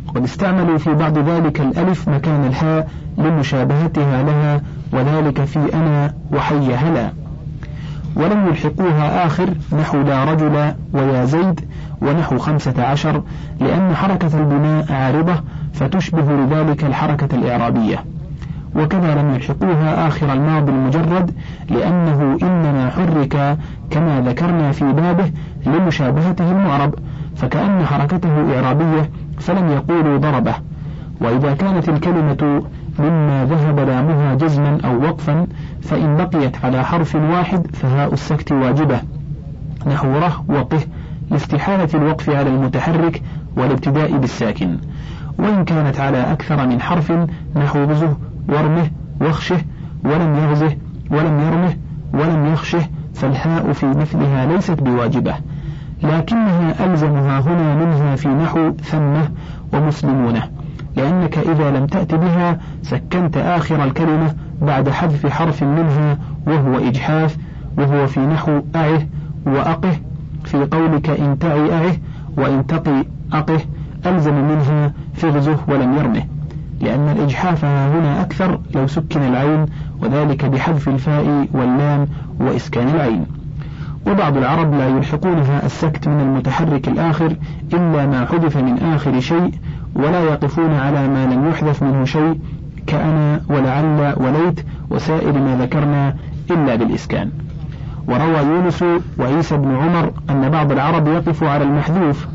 وقد 0.08 0.24
استعملوا 0.24 0.78
في 0.78 0.94
بعض 0.94 1.18
ذلك 1.18 1.62
الألف 1.62 2.08
مكان 2.10 2.46
الهاء 2.46 2.90
لمشابهتها 3.18 4.24
لها 4.24 4.62
وذلك 4.94 5.44
في 5.44 5.74
أنا 5.74 6.14
وحي 6.34 6.74
هلا. 6.76 7.10
ولم 8.16 8.48
يلحقوها 8.48 9.26
آخر 9.26 9.50
نحو 9.80 10.02
لا 10.02 10.24
رجل 10.24 10.74
ويا 10.94 11.26
زيد 11.26 11.60
ونحو 12.02 12.38
خمسة 12.38 12.84
عشر 12.84 13.22
لأن 13.60 13.96
حركة 13.96 14.40
البناء 14.40 14.94
عارضة 14.94 15.42
فتشبه 15.74 16.34
لذلك 16.34 16.84
الحركة 16.84 17.36
الإعرابية. 17.36 18.04
وكذا 18.76 19.16
لم 19.16 19.36
يلحقوها 19.36 20.08
آخر 20.08 20.34
الماضي 20.34 20.72
المجرد 20.72 21.32
لأنه 21.70 22.38
إنما 22.44 22.90
حرك 22.90 23.58
كما 23.90 24.22
ذكرنا 24.22 24.72
في 24.72 24.94
بابه 24.94 25.32
لمشابهته 25.66 26.52
المعرب 26.52 26.94
فكأن 27.36 27.86
حركته 27.86 28.56
إعرابية 28.56 29.10
فلم 29.40 29.70
يقولوا 29.70 30.18
ضربه. 30.18 30.54
وإذا 31.22 31.54
كانت 31.54 31.90
الكلمة 31.90 32.64
مما 33.00 33.46
ذهب 33.46 33.80
لامها 33.80 34.36
جزما 34.36 34.78
أو 34.86 35.02
وقفا 35.02 35.48
فإن 35.82 36.18
بقيت 36.18 36.66
على 36.66 36.84
حرف 36.84 37.16
واحد 37.16 37.68
فهاء 37.76 38.14
السكت 38.14 38.52
واجبة. 38.52 39.00
نحو 39.88 40.08
ره 40.08 40.44
وقه 40.48 40.80
لاستحالة 41.32 41.90
الوقف 41.94 42.30
على 42.30 42.50
المتحرك 42.50 43.22
والابتداء 43.58 44.18
بالساكن. 44.18 44.78
وإن 45.40 45.66
كانت 45.66 46.00
على 46.00 46.32
أكثر 46.32 46.68
من 46.68 46.82
حرف 46.82 47.14
نحو 47.56 47.84
غزه 47.84 48.18
ورمه 48.50 48.90
واخشه 49.22 49.58
ولم 50.06 50.36
يغزه 50.36 50.78
ولم 51.12 51.40
يرمه 51.40 51.74
ولم 52.14 52.54
يخشه 52.54 52.82
فالهاء 53.14 53.72
في 53.72 53.86
مثلها 53.86 54.46
ليست 54.46 54.82
بواجبة. 54.82 55.36
لكنها 56.04 56.86
ألزمها 56.86 57.40
هنا 57.40 57.76
منها 57.76 58.16
في 58.16 58.28
نحو 58.28 58.72
ثمة 58.84 59.30
ومسلمونه 59.74 60.44
لأنك 60.96 61.38
إذا 61.38 61.72
لم 61.72 61.88
تأت 61.88 62.16
بها 62.16 62.60
سكنت 62.84 63.38
آخر 63.38 63.84
الكلمة 63.84 64.36
بعد 64.62 64.90
حذف 64.90 65.28
حرف 65.28 65.64
منها 65.64 66.18
وهو 66.48 66.78
إجحاف 66.78 67.38
وهو 67.78 68.08
في 68.08 68.20
نحو 68.20 68.62
أعه 68.76 69.08
وأقه 69.46 70.00
في 70.44 70.66
قولك 70.66 71.10
إن 71.10 71.40
تعي 71.40 71.74
أعه 71.74 71.96
وإن 72.38 72.68
تقي 72.68 73.06
أقه 73.34 73.60
ألزم 74.06 74.34
منها 74.34 74.94
فغزه 75.14 75.58
ولم 75.68 75.98
يرمه. 75.98 76.24
لأن 76.82 77.10
الإجحاف 77.10 77.66
هنا 77.66 78.22
أكثر 78.22 78.60
لو 78.76 78.88
سكن 78.88 79.22
العين 79.22 79.66
وذلك 80.02 80.46
بحذف 80.46 80.90
الفاء 80.90 81.48
واللام 81.54 82.08
وإسكان 82.40 82.88
العين. 82.88 83.26
وبعض 84.08 84.38
العرب 84.38 84.74
لا 84.74 84.88
يلحقونها 84.88 85.66
السكت 85.66 86.08
من 86.08 86.20
المتحرك 86.20 86.88
الآخر 86.88 87.36
إلا 87.74 88.06
ما 88.06 88.26
حذف 88.26 88.58
من 88.58 88.80
آخر 88.80 89.20
شيء 89.20 89.52
ولا 89.96 90.24
يقفون 90.24 90.74
على 90.74 91.08
ما 91.08 91.26
لم 91.26 91.50
يحذف 91.50 91.84
منه 91.84 92.06
شيء 92.06 92.40
كأنا 92.88 93.42
ولعل 93.50 94.14
وليت 94.18 94.66
وسائر 94.90 95.34
ما 95.34 95.58
ذكرنا 95.62 96.16
إلا 96.52 96.76
بالإسكان. 96.76 97.32
وروى 98.08 98.38
يونس 98.38 98.84
وعيسى 99.20 99.58
بن 99.58 99.76
عمر 99.76 100.12
أن 100.30 100.50
بعض 100.50 100.72
العرب 100.72 101.08
يقف 101.08 101.44
على 101.44 101.64
المحذوف. 101.64 102.28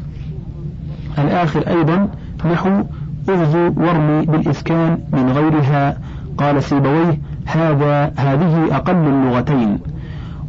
الآخر 1.18 1.68
أيضا 1.68 2.08
نحو 2.52 2.82
اغزو 3.28 3.72
وارمي 3.76 4.26
بالإسكان 4.26 4.98
من 5.12 5.32
غيرها 5.32 5.98
قال 6.38 6.62
سيبويه 6.62 7.18
هذا 7.46 8.12
هذه 8.16 8.76
أقل 8.76 8.96
اللغتين 8.96 9.78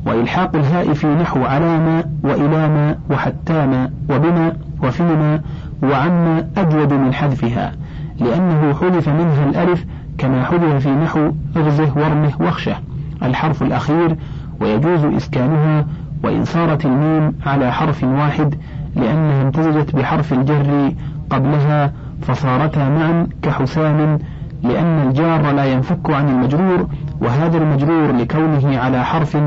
وإلحاق 0.07 0.55
الهاء 0.55 0.93
في 0.93 1.07
نحو 1.07 1.43
علام 1.43 2.03
وإلام 2.23 2.95
وحتام 3.09 3.89
وبما 4.09 4.53
وفيما 4.83 5.41
وعم 5.83 6.43
أجود 6.57 6.93
من 6.93 7.13
حذفها 7.13 7.71
لأنه 8.19 8.73
حذف 8.73 9.09
منها 9.09 9.45
الألف 9.49 9.85
كما 10.17 10.43
حذف 10.45 10.87
في 10.87 10.89
نحو 10.89 11.31
اغزه 11.57 11.97
وارمه 11.97 12.31
واخشه 12.39 12.75
الحرف 13.23 13.63
الأخير 13.63 14.15
ويجوز 14.61 15.05
إسكانها 15.05 15.85
وإن 16.23 16.45
صارت 16.45 16.85
الميم 16.85 17.33
على 17.45 17.71
حرف 17.71 18.03
واحد 18.03 18.55
لأنها 18.95 19.41
امتزجت 19.41 19.95
بحرف 19.95 20.33
الجر 20.33 20.93
قبلها 21.29 21.93
فصارتا 22.21 22.89
معا 22.89 23.27
كحسام 23.41 24.19
لأن 24.63 25.07
الجار 25.07 25.51
لا 25.51 25.65
ينفك 25.65 26.09
عن 26.09 26.29
المجرور 26.29 26.87
وهذا 27.21 27.57
المجرور 27.57 28.11
لكونه 28.11 28.77
على 28.77 29.05
حرف 29.05 29.37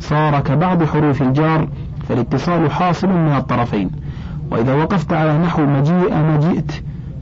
صار 0.00 0.40
كبعض 0.40 0.84
حروف 0.84 1.22
الجار 1.22 1.68
فالاتصال 2.08 2.70
حاصل 2.70 3.08
من 3.08 3.36
الطرفين. 3.36 3.90
وإذا 4.50 4.74
وقفت 4.74 5.12
على 5.12 5.38
نحو 5.38 5.66
مجيء 5.66 6.14
مجيئت 6.36 6.72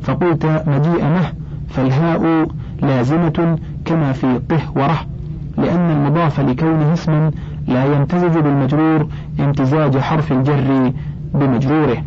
فقلت 0.03 0.47
مجيء 0.67 1.05
مه 1.05 1.33
فالهاء 1.69 2.47
لازمة 2.83 3.59
كما 3.85 4.13
في 4.13 4.39
طه 4.49 4.61
وره 4.77 5.01
لأن 5.59 5.91
المضاف 5.91 6.41
لكونه 6.41 6.93
اسما 6.93 7.31
لا 7.69 7.85
يمتزج 7.85 8.39
بالمجرور 8.39 9.07
امتزاج 9.41 9.99
حرف 9.99 10.33
الجر 10.33 10.93
بمجروره. 11.35 12.03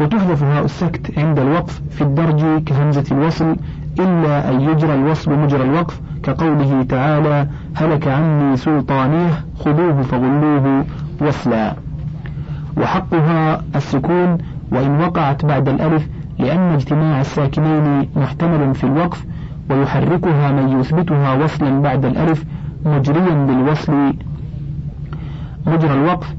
وتحذف 0.00 0.42
هاء 0.42 0.64
السكت 0.64 1.18
عند 1.18 1.38
الوقف 1.38 1.82
في 1.90 2.02
الدرج 2.02 2.64
كهمزة 2.64 3.04
الوصل 3.12 3.56
إلا 3.98 4.50
أن 4.50 4.60
يجرى 4.60 4.94
الوصل 4.94 5.38
مجرى 5.38 5.62
الوقف 5.62 6.00
كقوله 6.22 6.82
تعالى 6.82 7.46
هلك 7.74 8.08
عني 8.08 8.56
سلطانيه 8.56 9.44
خذوه 9.58 10.02
فغلوه 10.02 10.84
وصلا. 11.20 11.74
وحقها 12.76 13.62
السكون 13.76 14.38
وإن 14.72 15.00
وقعت 15.00 15.44
بعد 15.44 15.68
الألف 15.68 16.08
لأن 16.38 16.58
اجتماع 16.58 17.20
الساكنين 17.20 18.08
محتمل 18.16 18.74
في 18.74 18.84
الوقف 18.84 19.24
ويحركها 19.70 20.52
من 20.52 20.80
يثبتها 20.80 21.34
وصلا 21.34 21.82
بعد 21.82 22.04
الألف 22.04 22.44
مجريا 22.84 23.34
بالوصل 23.46 24.14
مجرى 25.66 25.94
الوقف 25.94 26.34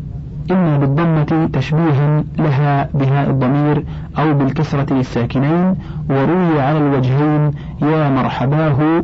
إما 0.51 0.77
بالضمة 0.77 1.49
تشبيها 1.53 2.23
لها 2.37 2.89
بهاء 2.93 3.29
الضمير 3.29 3.83
أو 4.19 4.33
بالكسرة 4.33 4.93
للساكنين 4.93 5.75
وروي 6.09 6.61
على 6.61 6.77
الوجهين 6.77 7.51
يا 7.81 8.09
مرحباه 8.09 9.03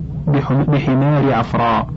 بحمار 0.67 1.33
عفراء. 1.33 1.87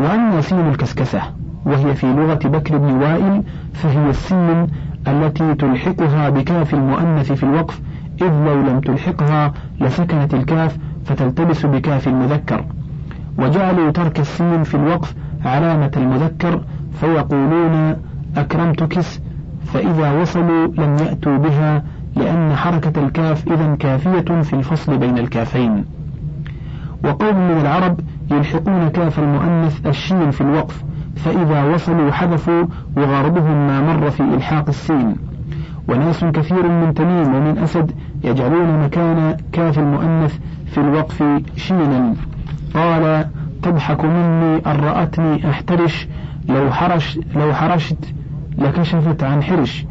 وأما 0.00 0.40
سين 0.40 0.68
الكسكسة 0.68 1.20
وهي 1.66 1.94
في 1.94 2.06
لغة 2.06 2.40
بكر 2.44 2.76
بن 2.78 2.92
وائل 2.92 3.42
فهي 3.74 4.10
السين 4.10 4.66
التي 5.08 5.54
تلحقها 5.54 6.28
بكاف 6.28 6.74
المؤنث 6.74 7.32
في 7.32 7.42
الوقف 7.42 7.80
إذ 8.22 8.32
لو 8.46 8.60
لم 8.60 8.80
تلحقها 8.80 9.52
لسكنت 9.80 10.34
الكاف 10.34 10.78
فتلتبس 11.04 11.66
بكاف 11.66 12.08
المذكر. 12.08 12.64
وجعلوا 13.38 13.90
ترك 13.90 14.20
السين 14.20 14.62
في 14.62 14.74
الوقف 14.74 15.14
علامة 15.44 15.90
المذكر 15.96 16.60
فيقولون 17.00 17.96
أكرمتكس 18.40 19.20
فإذا 19.72 20.12
وصلوا 20.12 20.66
لم 20.66 20.96
يأتوا 21.00 21.36
بها 21.38 21.82
لأن 22.16 22.56
حركة 22.56 23.04
الكاف 23.04 23.52
إذا 23.52 23.74
كافية 23.74 24.42
في 24.42 24.52
الفصل 24.52 24.98
بين 24.98 25.18
الكافين. 25.18 25.84
وقوم 27.04 27.34
من 27.48 27.60
العرب 27.60 28.00
يلحقون 28.30 28.88
كاف 28.88 29.18
المؤنث 29.18 29.86
الشين 29.86 30.30
في 30.30 30.40
الوقف 30.40 30.84
فإذا 31.16 31.64
وصلوا 31.64 32.10
حذفوا 32.10 32.64
وغرضهم 32.96 33.66
ما 33.66 33.80
مر 33.80 34.10
في 34.10 34.20
إلحاق 34.20 34.68
السين. 34.68 35.16
وناس 35.88 36.24
كثير 36.24 36.68
من 36.68 36.94
تميم 36.94 37.34
ومن 37.34 37.58
أسد 37.58 37.92
يجعلون 38.24 38.84
مكان 38.84 39.36
كاف 39.52 39.78
المؤنث 39.78 40.38
في 40.66 40.78
الوقف 40.78 41.24
شينا. 41.56 42.14
قال 42.74 43.26
تضحك 43.62 44.04
مني 44.04 44.56
أن 44.66 44.76
رأتني 44.80 45.50
أحترش 45.50 46.08
لو 46.48 46.70
حرش 46.70 47.18
لو 47.36 47.54
حرشت 47.54 48.14
لكشفت 48.58 49.22
عن 49.24 49.42
حرش. 49.42 49.86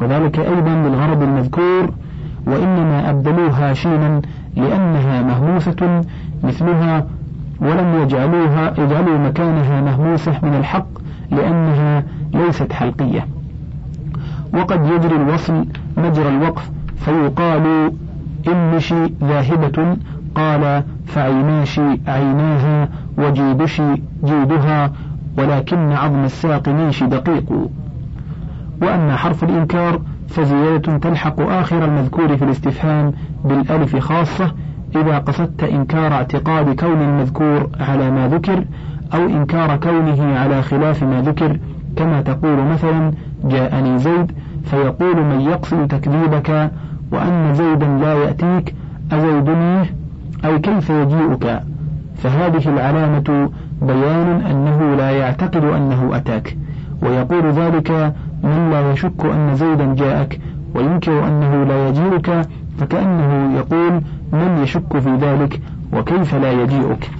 وذلك 0.00 0.38
أيضا 0.38 0.70
للغرض 0.70 1.22
المذكور 1.22 1.90
وإنما 2.46 3.10
أبدلوها 3.10 3.72
شينا 3.72 4.20
لأنها 4.56 5.22
مهموسة 5.22 6.02
مثلها 6.42 7.06
ولم 7.60 8.02
يجعلوها 8.02 8.74
يجعلوا 8.78 9.18
مكانها 9.18 9.80
مهموسة 9.80 10.38
من 10.42 10.54
الحق 10.54 10.86
لأنها 11.30 12.04
ليست 12.34 12.72
حلقية. 12.72 13.26
وقد 14.54 14.86
يجري 14.86 15.16
الوصل 15.16 15.66
مجرى 15.96 16.28
الوقف 16.28 16.70
فيقال 16.96 17.92
إنشي 18.48 19.06
ذاهبة 19.24 19.96
قال 20.34 20.82
فعيناشي 21.06 22.00
عيناها 22.06 22.88
وجيدشي 23.18 23.94
جيدها 24.24 24.92
ولكن 25.38 25.92
عظم 25.92 26.24
الساق 26.24 26.68
نيش 26.68 27.02
دقيق. 27.02 27.68
وأما 28.82 29.16
حرف 29.16 29.44
الإنكار 29.44 30.00
فزيادة 30.28 30.96
تلحق 30.98 31.40
آخر 31.40 31.84
المذكور 31.84 32.36
في 32.36 32.44
الاستفهام 32.44 33.12
بالألف 33.44 33.96
خاصة 33.96 34.52
إذا 34.96 35.18
قصدت 35.18 35.62
إنكار 35.64 36.12
اعتقاد 36.12 36.80
كون 36.80 37.02
المذكور 37.02 37.70
على 37.80 38.10
ما 38.10 38.28
ذكر 38.28 38.64
أو 39.14 39.26
إنكار 39.26 39.76
كونه 39.76 40.38
على 40.38 40.62
خلاف 40.62 41.02
ما 41.02 41.22
ذكر. 41.22 41.58
كما 41.96 42.22
تقول 42.22 42.64
مثلا 42.64 43.12
جاءني 43.44 43.98
زيد 43.98 44.32
فيقول 44.64 45.16
من 45.24 45.40
يقصد 45.40 45.86
تكذيبك؟ 45.86 46.70
وأن 47.12 47.54
زيدا 47.54 47.86
لا 47.86 48.14
يأتيك 48.14 48.74
أزيدني؟ 49.12 49.80
أي 50.44 50.58
كيف 50.58 50.90
يجيئك؟ 50.90 51.62
فهذه 52.16 52.68
العلامة 52.68 53.50
بيان 53.82 54.42
أنه 54.50 54.94
لا 54.94 55.10
يعتقد 55.10 55.64
أنه 55.64 56.16
أتاك. 56.16 56.56
ويقول 57.02 57.50
ذلك 57.52 58.14
من 58.42 58.70
لا 58.70 58.92
يشك 58.92 59.24
أن 59.24 59.54
زيدا 59.54 59.94
جاءك 59.94 60.40
وينكر 60.74 61.28
أنه 61.28 61.64
لا 61.64 61.88
يجيئك 61.88 62.48
فكأنه 62.78 63.56
يقول 63.58 64.00
من 64.32 64.58
يشك 64.62 64.98
في 64.98 65.16
ذلك 65.16 65.60
وكيف 65.92 66.34
لا 66.34 66.52
يجيئك 66.52 67.10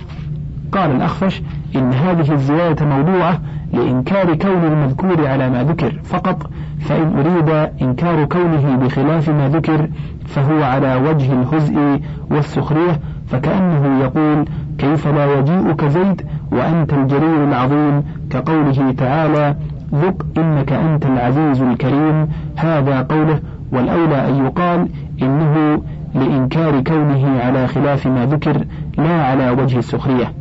قال 0.72 0.90
الأخفش 0.90 1.42
إن 1.76 1.92
هذه 1.92 2.32
الزيادة 2.32 2.86
موضوعة 2.86 3.40
لإنكار 3.72 4.34
كون 4.34 4.64
المذكور 4.64 5.26
على 5.26 5.50
ما 5.50 5.64
ذكر 5.64 6.00
فقط 6.04 6.50
فإن 6.80 7.18
أريد 7.18 7.70
إنكار 7.82 8.24
كونه 8.24 8.76
بخلاف 8.76 9.28
ما 9.30 9.48
ذكر 9.48 9.88
فهو 10.26 10.62
على 10.62 10.96
وجه 10.96 11.32
الهزء 11.32 12.00
والسخرية 12.30 13.00
فكأنه 13.28 14.00
يقول 14.00 14.44
كيف 14.78 15.06
لا 15.08 15.38
يجيئك 15.38 15.84
زيد 15.84 16.22
وأنت 16.52 16.92
الجليل 16.92 17.42
العظيم 17.48 18.02
كقوله 18.30 18.92
تعالى 18.98 19.56
ذق 19.94 20.26
إنك 20.38 20.72
أنت 20.72 21.06
العزيز 21.06 21.62
الكريم. 21.62 22.28
هذا 22.56 23.02
قوله 23.02 23.40
والأولى 23.72 24.28
أن 24.28 24.44
يقال 24.46 24.88
إنه 25.22 25.82
لإنكار 26.14 26.80
كونه 26.80 27.40
على 27.40 27.66
خلاف 27.66 28.06
ما 28.06 28.26
ذكر 28.26 28.64
لا 28.98 29.22
على 29.24 29.50
وجه 29.50 29.78
السخرية. 29.78 30.32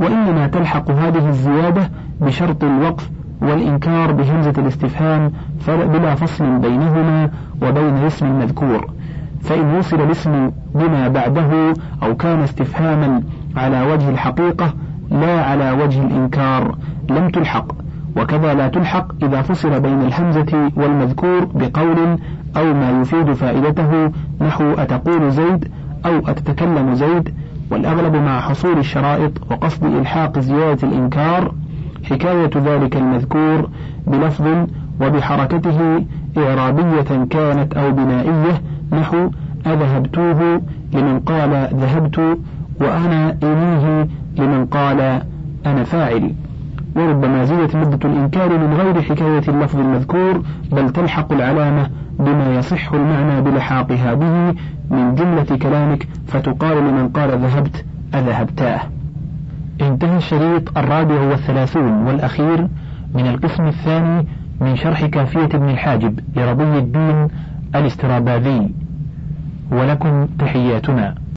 وإنما 0.00 0.46
تلحق 0.46 0.90
هذه 0.90 1.28
الزيادة 1.28 1.90
بشرط 2.20 2.64
الوقف 2.64 3.10
والإنكار 3.42 4.12
بهمزة 4.12 4.54
الاستفهام 4.58 5.32
بلا 5.68 6.14
فصل 6.14 6.58
بينهما 6.58 7.30
وبين 7.62 7.96
الاسم 7.96 8.26
المذكور. 8.26 8.90
فإن 9.40 9.76
وصل 9.76 10.00
الاسم 10.00 10.50
بما 10.74 11.08
بعده 11.08 11.74
أو 12.02 12.16
كان 12.16 12.40
استفهاما 12.40 13.22
على 13.56 13.82
وجه 13.82 14.08
الحقيقة 14.08 14.74
لا 15.10 15.44
على 15.44 15.70
وجه 15.72 16.02
الإنكار. 16.02 16.76
لم 17.10 17.28
تلحق. 17.28 17.66
وكذا 18.16 18.54
لا 18.54 18.68
تلحق 18.68 19.24
إذا 19.24 19.42
فصل 19.42 19.80
بين 19.80 20.00
الهمزة 20.02 20.70
والمذكور 20.76 21.44
بقول 21.44 22.18
أو 22.56 22.74
ما 22.74 23.00
يفيد 23.00 23.32
فائدته 23.32 24.12
نحو 24.40 24.72
أتقول 24.72 25.30
زيد 25.30 25.68
أو 26.06 26.18
أتتكلم 26.18 26.94
زيد 26.94 27.34
والأغلب 27.70 28.14
مع 28.14 28.40
حصول 28.40 28.78
الشرائط 28.78 29.32
وقصد 29.50 29.84
إلحاق 29.84 30.38
زيادة 30.38 30.88
الإنكار 30.88 31.54
حكاية 32.10 32.50
ذلك 32.56 32.96
المذكور 32.96 33.68
بلفظ 34.06 34.66
وبحركته 35.00 36.04
إعرابية 36.38 37.24
كانت 37.30 37.74
أو 37.74 37.92
بنائية 37.92 38.62
نحو 38.92 39.30
أذهبتوه 39.66 40.62
لمن 40.92 41.20
قال 41.20 41.68
ذهبت 41.74 42.38
وأنا 42.80 43.36
إليه 43.42 44.08
لمن 44.38 44.66
قال 44.66 45.22
أنا 45.66 45.84
فاعل. 45.84 46.34
وربما 46.96 47.44
زيدت 47.44 47.76
مدة 47.76 48.08
الإنكار 48.08 48.58
من 48.58 48.74
غير 48.74 49.02
حكاية 49.02 49.42
اللفظ 49.48 49.78
المذكور 49.78 50.42
بل 50.72 50.90
تلحق 50.90 51.32
العلامة 51.32 51.90
بما 52.18 52.54
يصح 52.54 52.92
المعنى 52.92 53.40
بلحاقها 53.40 54.14
به 54.14 54.54
من 54.90 55.14
جملة 55.14 55.58
كلامك 55.62 56.08
فتقال 56.26 56.78
لمن 56.78 57.08
قال 57.08 57.38
ذهبت 57.38 57.84
أذهبتاه. 58.14 58.80
انتهى 59.80 60.16
الشريط 60.16 60.78
الرابع 60.78 61.20
والثلاثون 61.20 62.06
والأخير 62.06 62.68
من 63.14 63.26
القسم 63.26 63.64
الثاني 63.64 64.26
من 64.60 64.76
شرح 64.76 65.06
كافية 65.06 65.44
ابن 65.44 65.68
الحاجب 65.68 66.20
لرضي 66.36 66.78
الدين 66.78 67.28
الاستراباذي. 67.74 68.70
ولكم 69.70 70.26
تحياتنا. 70.38 71.14